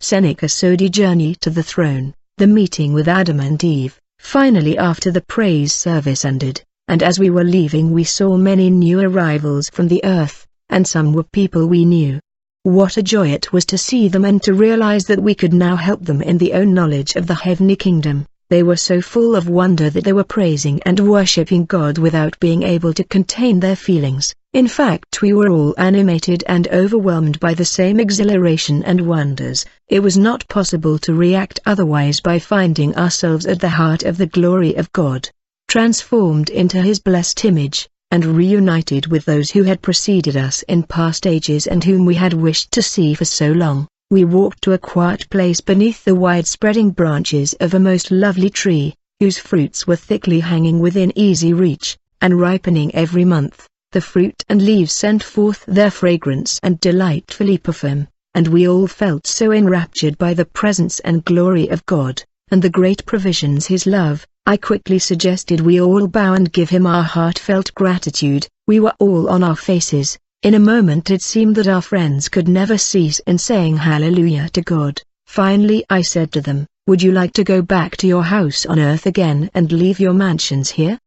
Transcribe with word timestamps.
Seneca 0.00 0.46
Sodi 0.46 0.88
Journey 0.88 1.34
to 1.40 1.50
the 1.50 1.62
Throne, 1.62 2.14
the 2.36 2.46
meeting 2.46 2.92
with 2.92 3.08
Adam 3.08 3.40
and 3.40 3.62
Eve, 3.64 3.98
finally 4.20 4.78
after 4.78 5.10
the 5.10 5.20
praise 5.20 5.72
service 5.72 6.24
ended, 6.24 6.62
and 6.86 7.02
as 7.02 7.18
we 7.18 7.30
were 7.30 7.42
leaving 7.42 7.90
we 7.90 8.04
saw 8.04 8.36
many 8.36 8.70
new 8.70 9.00
arrivals 9.00 9.68
from 9.68 9.88
the 9.88 10.02
earth, 10.04 10.46
and 10.70 10.86
some 10.86 11.12
were 11.12 11.24
people 11.24 11.66
we 11.66 11.84
knew. 11.84 12.20
What 12.62 12.96
a 12.96 13.02
joy 13.02 13.30
it 13.30 13.52
was 13.52 13.66
to 13.66 13.76
see 13.76 14.06
them 14.06 14.24
and 14.24 14.40
to 14.44 14.54
realize 14.54 15.04
that 15.06 15.22
we 15.22 15.34
could 15.34 15.52
now 15.52 15.74
help 15.74 16.04
them 16.04 16.22
in 16.22 16.38
the 16.38 16.52
own 16.52 16.72
knowledge 16.72 17.16
of 17.16 17.26
the 17.26 17.34
heavenly 17.34 17.76
kingdom. 17.76 18.26
They 18.50 18.62
were 18.62 18.76
so 18.76 19.02
full 19.02 19.36
of 19.36 19.46
wonder 19.46 19.90
that 19.90 20.04
they 20.04 20.12
were 20.14 20.24
praising 20.24 20.80
and 20.86 20.98
worshipping 21.00 21.66
God 21.66 21.98
without 21.98 22.40
being 22.40 22.62
able 22.62 22.94
to 22.94 23.04
contain 23.04 23.60
their 23.60 23.76
feelings. 23.76 24.34
In 24.54 24.66
fact 24.68 25.20
we 25.20 25.34
were 25.34 25.50
all 25.50 25.74
animated 25.76 26.42
and 26.46 26.66
overwhelmed 26.68 27.38
by 27.40 27.52
the 27.52 27.66
same 27.66 28.00
exhilaration 28.00 28.82
and 28.84 29.02
wonders. 29.02 29.66
It 29.88 30.00
was 30.00 30.16
not 30.16 30.48
possible 30.48 30.98
to 31.00 31.12
react 31.12 31.60
otherwise 31.66 32.20
by 32.20 32.38
finding 32.38 32.96
ourselves 32.96 33.44
at 33.44 33.60
the 33.60 33.68
heart 33.68 34.02
of 34.02 34.16
the 34.16 34.26
glory 34.26 34.74
of 34.76 34.90
God, 34.92 35.28
transformed 35.68 36.48
into 36.48 36.80
His 36.80 37.00
blessed 37.00 37.44
image, 37.44 37.86
and 38.10 38.24
reunited 38.24 39.08
with 39.08 39.26
those 39.26 39.50
who 39.50 39.64
had 39.64 39.82
preceded 39.82 40.38
us 40.38 40.62
in 40.62 40.84
past 40.84 41.26
ages 41.26 41.66
and 41.66 41.84
whom 41.84 42.06
we 42.06 42.14
had 42.14 42.32
wished 42.32 42.72
to 42.72 42.80
see 42.80 43.12
for 43.12 43.26
so 43.26 43.52
long. 43.52 43.86
We 44.10 44.24
walked 44.24 44.62
to 44.62 44.72
a 44.72 44.78
quiet 44.78 45.28
place 45.28 45.60
beneath 45.60 46.02
the 46.02 46.14
wide-spreading 46.14 46.92
branches 46.92 47.52
of 47.60 47.74
a 47.74 47.78
most 47.78 48.10
lovely 48.10 48.48
tree, 48.48 48.94
whose 49.20 49.36
fruits 49.36 49.86
were 49.86 49.96
thickly 49.96 50.40
hanging 50.40 50.80
within 50.80 51.12
easy 51.14 51.52
reach, 51.52 51.98
and 52.22 52.40
ripening 52.40 52.94
every 52.94 53.26
month. 53.26 53.66
The 53.92 54.00
fruit 54.00 54.42
and 54.48 54.62
leaves 54.62 54.92
sent 54.92 55.22
forth 55.22 55.62
their 55.66 55.90
fragrance 55.90 56.58
and 56.62 56.80
delightfully 56.80 57.58
perfume, 57.58 58.08
and 58.32 58.48
we 58.48 58.66
all 58.66 58.86
felt 58.86 59.26
so 59.26 59.52
enraptured 59.52 60.16
by 60.16 60.32
the 60.32 60.46
presence 60.46 61.00
and 61.00 61.22
glory 61.26 61.68
of 61.68 61.84
God, 61.84 62.22
and 62.50 62.62
the 62.62 62.70
great 62.70 63.04
provisions 63.04 63.66
His 63.66 63.84
love, 63.86 64.26
I 64.46 64.56
quickly 64.56 64.98
suggested 64.98 65.60
we 65.60 65.82
all 65.82 66.06
bow 66.06 66.32
and 66.32 66.50
give 66.50 66.70
Him 66.70 66.86
our 66.86 67.02
heartfelt 67.02 67.74
gratitude. 67.74 68.48
We 68.66 68.80
were 68.80 68.94
all 69.00 69.28
on 69.28 69.42
our 69.42 69.56
faces. 69.56 70.18
In 70.42 70.54
a 70.54 70.60
moment 70.60 71.10
it 71.10 71.20
seemed 71.20 71.56
that 71.56 71.66
our 71.66 71.82
friends 71.82 72.28
could 72.28 72.46
never 72.46 72.78
cease 72.78 73.18
in 73.26 73.38
saying 73.38 73.76
hallelujah 73.76 74.48
to 74.50 74.62
God. 74.62 75.02
Finally 75.26 75.84
I 75.90 76.02
said 76.02 76.30
to 76.32 76.40
them, 76.40 76.66
would 76.86 77.02
you 77.02 77.10
like 77.10 77.32
to 77.32 77.44
go 77.44 77.60
back 77.60 77.96
to 77.96 78.06
your 78.06 78.22
house 78.22 78.64
on 78.64 78.78
earth 78.78 79.06
again 79.06 79.50
and 79.54 79.72
leave 79.72 79.98
your 79.98 80.12
mansions 80.12 80.70
here? 80.70 80.98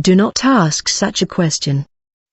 Do 0.00 0.14
not 0.14 0.44
ask 0.44 0.88
such 0.88 1.20
a 1.20 1.26
question 1.26 1.84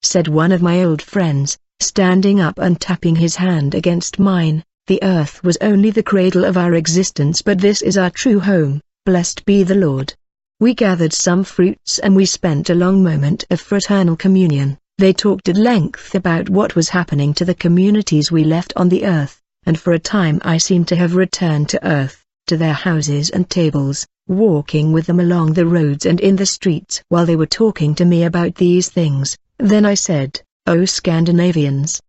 said 0.03 0.27
one 0.27 0.51
of 0.51 0.61
my 0.61 0.83
old 0.83 1.01
friends, 1.01 1.57
standing 1.79 2.39
up 2.39 2.59
and 2.59 2.79
tapping 2.79 3.15
his 3.15 3.37
hand 3.37 3.73
against 3.73 4.19
mine. 4.19 4.63
The 4.87 5.01
earth 5.01 5.43
was 5.43 5.57
only 5.61 5.89
the 5.89 6.03
cradle 6.03 6.45
of 6.45 6.57
our 6.57 6.75
existence 6.75 7.41
but 7.41 7.57
this 7.57 7.81
is 7.81 7.97
our 7.97 8.09
true 8.09 8.39
home, 8.39 8.81
blessed 9.05 9.43
be 9.45 9.63
the 9.63 9.75
Lord. 9.75 10.13
We 10.59 10.75
gathered 10.75 11.13
some 11.13 11.43
fruits 11.43 11.99
and 11.99 12.15
we 12.15 12.25
spent 12.25 12.69
a 12.69 12.75
long 12.75 13.01
moment 13.01 13.45
of 13.49 13.59
fraternal 13.59 14.15
communion. 14.15 14.77
They 14.99 15.11
talked 15.11 15.49
at 15.49 15.57
length 15.57 16.15
about 16.15 16.49
what 16.49 16.77
was 16.77 16.87
happening 16.87 17.33
to 17.33 17.43
the 17.43 17.55
communities 17.55 18.31
we 18.31 18.45
left 18.45 18.71
on 18.77 18.87
the 18.87 19.05
earth, 19.05 19.41
and 19.65 19.77
for 19.77 19.91
a 19.91 19.99
time 19.99 20.39
I 20.43 20.57
seemed 20.57 20.87
to 20.89 20.95
have 20.95 21.15
returned 21.15 21.67
to 21.69 21.85
earth, 21.85 22.23
to 22.47 22.55
their 22.55 22.71
houses 22.71 23.29
and 23.29 23.49
tables, 23.49 24.07
walking 24.27 24.93
with 24.93 25.07
them 25.07 25.19
along 25.19 25.53
the 25.53 25.65
roads 25.65 26.05
and 26.05 26.21
in 26.21 26.37
the 26.37 26.45
streets 26.45 27.03
while 27.09 27.25
they 27.25 27.35
were 27.35 27.45
talking 27.45 27.95
to 27.95 28.05
me 28.05 28.23
about 28.23 28.55
these 28.55 28.87
things. 28.87 29.35
Then 29.57 29.85
I 29.85 29.93
said, 29.95 30.41
O 30.67 30.85
Scandinavians! 30.85 31.99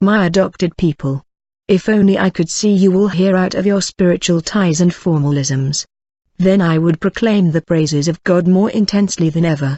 My 0.00 0.26
adopted 0.26 0.76
people! 0.76 1.24
If 1.66 1.88
only 1.88 2.18
I 2.18 2.30
could 2.30 2.50
see 2.50 2.72
you 2.72 2.94
all 2.94 3.08
here 3.08 3.34
out 3.34 3.56
of 3.56 3.66
your 3.66 3.82
spiritual 3.82 4.40
ties 4.40 4.80
and 4.80 4.92
formalisms. 4.92 5.86
Then 6.36 6.60
I 6.60 6.78
would 6.78 7.00
proclaim 7.00 7.50
the 7.50 7.62
praises 7.62 8.06
of 8.06 8.22
God 8.22 8.46
more 8.46 8.70
intensely 8.70 9.28
than 9.28 9.44
ever. 9.44 9.76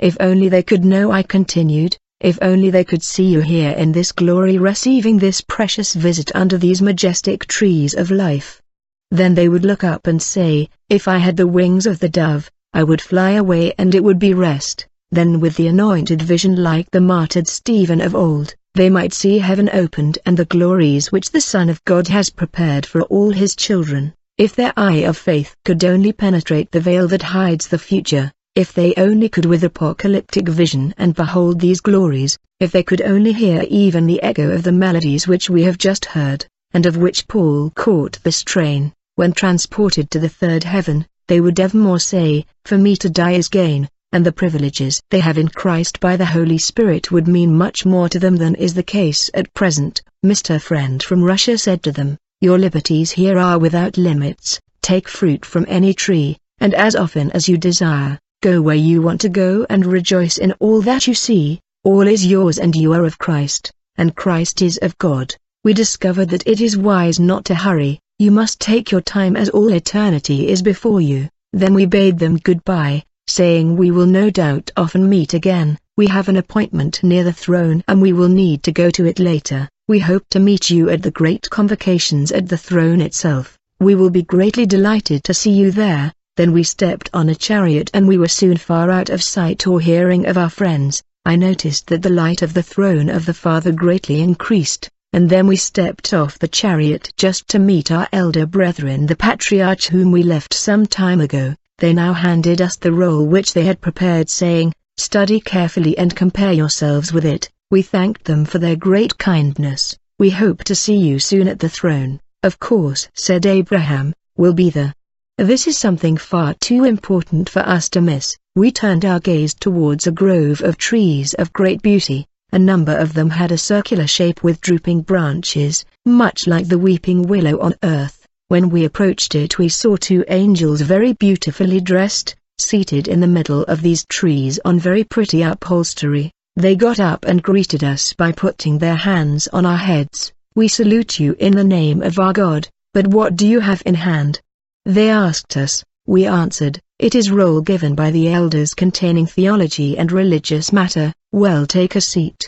If 0.00 0.16
only 0.18 0.48
they 0.48 0.64
could 0.64 0.84
know 0.84 1.12
I 1.12 1.22
continued, 1.22 1.96
if 2.20 2.38
only 2.40 2.70
they 2.70 2.82
could 2.84 3.02
see 3.02 3.26
you 3.26 3.40
here 3.40 3.70
in 3.72 3.92
this 3.92 4.10
glory 4.10 4.56
receiving 4.56 5.18
this 5.18 5.42
precious 5.42 5.94
visit 5.94 6.34
under 6.34 6.56
these 6.56 6.80
majestic 6.80 7.46
trees 7.46 7.94
of 7.94 8.10
life. 8.10 8.62
Then 9.10 9.34
they 9.34 9.48
would 9.48 9.64
look 9.64 9.84
up 9.84 10.06
and 10.06 10.20
say, 10.20 10.68
if 10.88 11.06
I 11.08 11.18
had 11.18 11.36
the 11.36 11.46
wings 11.46 11.86
of 11.86 11.98
the 11.98 12.08
dove, 12.08 12.50
I 12.72 12.82
would 12.84 13.00
fly 13.00 13.32
away 13.32 13.74
and 13.78 13.94
it 13.94 14.02
would 14.02 14.18
be 14.18 14.34
rest. 14.34 14.86
Then 15.10 15.40
with 15.40 15.56
the 15.56 15.68
anointed 15.68 16.22
vision 16.22 16.56
like 16.62 16.90
the 16.90 17.00
martyred 17.00 17.46
Stephen 17.46 18.00
of 18.00 18.14
old, 18.14 18.54
they 18.74 18.90
might 18.90 19.12
see 19.12 19.38
heaven 19.38 19.70
opened 19.72 20.18
and 20.26 20.36
the 20.36 20.46
glories 20.46 21.12
which 21.12 21.30
the 21.30 21.40
Son 21.40 21.68
of 21.68 21.84
God 21.84 22.08
has 22.08 22.30
prepared 22.30 22.86
for 22.86 23.02
all 23.02 23.30
his 23.30 23.54
children. 23.54 24.14
If 24.38 24.56
their 24.56 24.72
eye 24.76 25.04
of 25.04 25.16
faith 25.16 25.54
could 25.64 25.84
only 25.84 26.12
penetrate 26.12 26.72
the 26.72 26.80
veil 26.80 27.08
that 27.08 27.22
hides 27.22 27.68
the 27.68 27.78
future, 27.78 28.32
if 28.56 28.72
they 28.72 28.94
only 28.96 29.28
could 29.28 29.44
with 29.44 29.62
apocalyptic 29.62 30.48
vision 30.48 30.94
and 30.96 31.14
behold 31.14 31.60
these 31.60 31.82
glories, 31.82 32.38
if 32.58 32.72
they 32.72 32.82
could 32.82 33.02
only 33.02 33.30
hear 33.34 33.62
even 33.68 34.06
the 34.06 34.22
echo 34.22 34.50
of 34.50 34.62
the 34.62 34.72
melodies 34.72 35.28
which 35.28 35.50
we 35.50 35.62
have 35.62 35.76
just 35.76 36.06
heard, 36.06 36.46
and 36.72 36.86
of 36.86 36.96
which 36.96 37.28
Paul 37.28 37.70
caught 37.74 38.18
the 38.22 38.32
strain, 38.32 38.94
when 39.16 39.32
transported 39.32 40.10
to 40.10 40.18
the 40.18 40.30
third 40.30 40.64
heaven, 40.64 41.06
they 41.28 41.38
would 41.38 41.60
evermore 41.60 42.00
say, 42.00 42.46
For 42.64 42.78
me 42.78 42.96
to 42.96 43.10
die 43.10 43.32
is 43.32 43.48
gain, 43.48 43.90
and 44.10 44.24
the 44.24 44.32
privileges 44.32 45.02
they 45.10 45.20
have 45.20 45.36
in 45.36 45.48
Christ 45.48 46.00
by 46.00 46.16
the 46.16 46.24
Holy 46.24 46.56
Spirit 46.56 47.12
would 47.12 47.28
mean 47.28 47.58
much 47.58 47.84
more 47.84 48.08
to 48.08 48.18
them 48.18 48.36
than 48.36 48.54
is 48.54 48.72
the 48.72 48.82
case 48.82 49.28
at 49.34 49.52
present. 49.52 50.00
Mr. 50.24 50.58
Friend 50.58 51.02
from 51.02 51.22
Russia 51.22 51.58
said 51.58 51.82
to 51.82 51.92
them, 51.92 52.16
Your 52.40 52.58
liberties 52.58 53.10
here 53.10 53.38
are 53.38 53.58
without 53.58 53.98
limits, 53.98 54.58
take 54.80 55.10
fruit 55.10 55.44
from 55.44 55.66
any 55.68 55.92
tree, 55.92 56.38
and 56.58 56.72
as 56.72 56.96
often 56.96 57.30
as 57.32 57.50
you 57.50 57.58
desire, 57.58 58.18
go 58.42 58.60
where 58.60 58.76
you 58.76 59.02
want 59.02 59.20
to 59.22 59.28
go 59.28 59.66
and 59.70 59.86
rejoice 59.86 60.38
in 60.38 60.52
all 60.60 60.80
that 60.82 61.06
you 61.06 61.14
see, 61.14 61.60
all 61.84 62.06
is 62.06 62.26
yours 62.26 62.58
and 62.58 62.74
you 62.74 62.92
are 62.92 63.04
of 63.04 63.18
Christ, 63.18 63.72
and 63.96 64.14
Christ 64.14 64.62
is 64.62 64.78
of 64.82 64.98
God. 64.98 65.34
We 65.64 65.72
discovered 65.72 66.30
that 66.30 66.46
it 66.46 66.60
is 66.60 66.76
wise 66.76 67.18
not 67.18 67.44
to 67.46 67.54
hurry, 67.54 68.00
you 68.18 68.30
must 68.30 68.60
take 68.60 68.90
your 68.90 69.00
time 69.00 69.36
as 69.36 69.48
all 69.48 69.72
eternity 69.72 70.48
is 70.48 70.62
before 70.62 71.00
you. 71.00 71.28
Then 71.52 71.74
we 71.74 71.86
bade 71.86 72.18
them 72.18 72.36
goodbye, 72.36 73.04
saying 73.26 73.76
we 73.76 73.90
will 73.90 74.06
no 74.06 74.30
doubt 74.30 74.70
often 74.76 75.08
meet 75.08 75.34
again, 75.34 75.78
we 75.96 76.06
have 76.06 76.28
an 76.28 76.36
appointment 76.36 77.02
near 77.02 77.24
the 77.24 77.32
throne 77.32 77.82
and 77.88 78.02
we 78.02 78.12
will 78.12 78.28
need 78.28 78.62
to 78.64 78.72
go 78.72 78.90
to 78.90 79.06
it 79.06 79.18
later. 79.18 79.68
We 79.88 79.98
hope 79.98 80.24
to 80.30 80.40
meet 80.40 80.68
you 80.68 80.90
at 80.90 81.02
the 81.02 81.10
great 81.10 81.48
convocations 81.48 82.32
at 82.32 82.48
the 82.48 82.58
throne 82.58 83.00
itself. 83.00 83.56
We 83.80 83.94
will 83.94 84.10
be 84.10 84.22
greatly 84.22 84.66
delighted 84.66 85.24
to 85.24 85.34
see 85.34 85.52
you 85.52 85.70
there. 85.70 86.12
Then 86.36 86.52
we 86.52 86.62
stepped 86.62 87.08
on 87.14 87.30
a 87.30 87.34
chariot 87.34 87.90
and 87.94 88.06
we 88.06 88.18
were 88.18 88.28
soon 88.28 88.58
far 88.58 88.90
out 88.90 89.08
of 89.08 89.22
sight 89.22 89.66
or 89.66 89.80
hearing 89.80 90.26
of 90.26 90.36
our 90.36 90.50
friends. 90.50 91.02
I 91.24 91.34
noticed 91.34 91.86
that 91.88 92.02
the 92.02 92.10
light 92.10 92.42
of 92.42 92.52
the 92.52 92.62
throne 92.62 93.08
of 93.08 93.24
the 93.24 93.34
Father 93.34 93.72
greatly 93.72 94.20
increased, 94.20 94.90
and 95.14 95.30
then 95.30 95.46
we 95.46 95.56
stepped 95.56 96.12
off 96.12 96.38
the 96.38 96.46
chariot 96.46 97.10
just 97.16 97.48
to 97.48 97.58
meet 97.58 97.90
our 97.90 98.06
elder 98.12 98.44
brethren 98.44 99.06
the 99.06 99.16
patriarch 99.16 99.84
whom 99.84 100.12
we 100.12 100.22
left 100.22 100.52
some 100.52 100.86
time 100.86 101.22
ago. 101.22 101.54
They 101.78 101.94
now 101.94 102.12
handed 102.12 102.60
us 102.60 102.76
the 102.76 102.92
roll 102.92 103.26
which 103.26 103.54
they 103.54 103.64
had 103.64 103.80
prepared 103.80 104.28
saying, 104.28 104.74
Study 104.98 105.40
carefully 105.40 105.96
and 105.96 106.14
compare 106.14 106.52
yourselves 106.52 107.12
with 107.12 107.24
it. 107.24 107.50
We 107.70 107.82
thanked 107.82 108.24
them 108.24 108.44
for 108.44 108.58
their 108.58 108.76
great 108.76 109.16
kindness. 109.16 109.96
We 110.18 110.30
hope 110.30 110.64
to 110.64 110.74
see 110.74 110.96
you 110.96 111.18
soon 111.18 111.48
at 111.48 111.60
the 111.60 111.68
throne. 111.68 112.20
Of 112.42 112.60
course, 112.60 113.08
said 113.14 113.46
Abraham, 113.46 114.14
we'll 114.36 114.54
be 114.54 114.70
there. 114.70 114.94
This 115.38 115.66
is 115.66 115.76
something 115.76 116.16
far 116.16 116.54
too 116.54 116.84
important 116.84 117.50
for 117.50 117.60
us 117.60 117.90
to 117.90 118.00
miss. 118.00 118.34
We 118.54 118.72
turned 118.72 119.04
our 119.04 119.20
gaze 119.20 119.52
towards 119.52 120.06
a 120.06 120.10
grove 120.10 120.62
of 120.62 120.78
trees 120.78 121.34
of 121.34 121.52
great 121.52 121.82
beauty. 121.82 122.26
A 122.52 122.58
number 122.58 122.96
of 122.96 123.12
them 123.12 123.28
had 123.28 123.52
a 123.52 123.58
circular 123.58 124.06
shape 124.06 124.42
with 124.42 124.62
drooping 124.62 125.02
branches, 125.02 125.84
much 126.06 126.46
like 126.46 126.68
the 126.68 126.78
weeping 126.78 127.20
willow 127.24 127.60
on 127.60 127.74
earth. 127.82 128.26
When 128.48 128.70
we 128.70 128.86
approached 128.86 129.34
it 129.34 129.58
we 129.58 129.68
saw 129.68 129.96
two 129.96 130.24
angels 130.28 130.80
very 130.80 131.12
beautifully 131.12 131.82
dressed, 131.82 132.34
seated 132.58 133.06
in 133.06 133.20
the 133.20 133.26
middle 133.26 133.64
of 133.64 133.82
these 133.82 134.06
trees 134.06 134.58
on 134.64 134.80
very 134.80 135.04
pretty 135.04 135.42
upholstery. 135.42 136.30
They 136.56 136.76
got 136.76 136.98
up 136.98 137.26
and 137.26 137.42
greeted 137.42 137.84
us 137.84 138.14
by 138.14 138.32
putting 138.32 138.78
their 138.78 138.96
hands 138.96 139.48
on 139.48 139.66
our 139.66 139.76
heads. 139.76 140.32
We 140.54 140.68
salute 140.68 141.20
you 141.20 141.36
in 141.38 141.52
the 141.52 141.62
name 141.62 142.00
of 142.00 142.18
our 142.18 142.32
God, 142.32 142.68
but 142.94 143.06
what 143.06 143.36
do 143.36 143.46
you 143.46 143.60
have 143.60 143.82
in 143.84 143.96
hand? 143.96 144.40
They 144.86 145.10
asked 145.10 145.56
us, 145.56 145.82
we 146.06 146.26
answered, 146.26 146.80
it 147.00 147.16
is 147.16 147.32
roll 147.32 147.60
given 147.60 147.96
by 147.96 148.12
the 148.12 148.28
elders 148.28 148.72
containing 148.72 149.26
theology 149.26 149.98
and 149.98 150.12
religious 150.12 150.72
matter, 150.72 151.12
well 151.32 151.66
take 151.66 151.96
a 151.96 152.00
seat. 152.00 152.46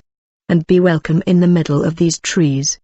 And 0.49 0.65
be 0.69 0.79
welcome 0.79 1.21
in 1.27 1.41
the 1.41 1.49
middle 1.49 1.85
of 1.85 1.97
these 1.97 2.21
trees. 2.21 2.79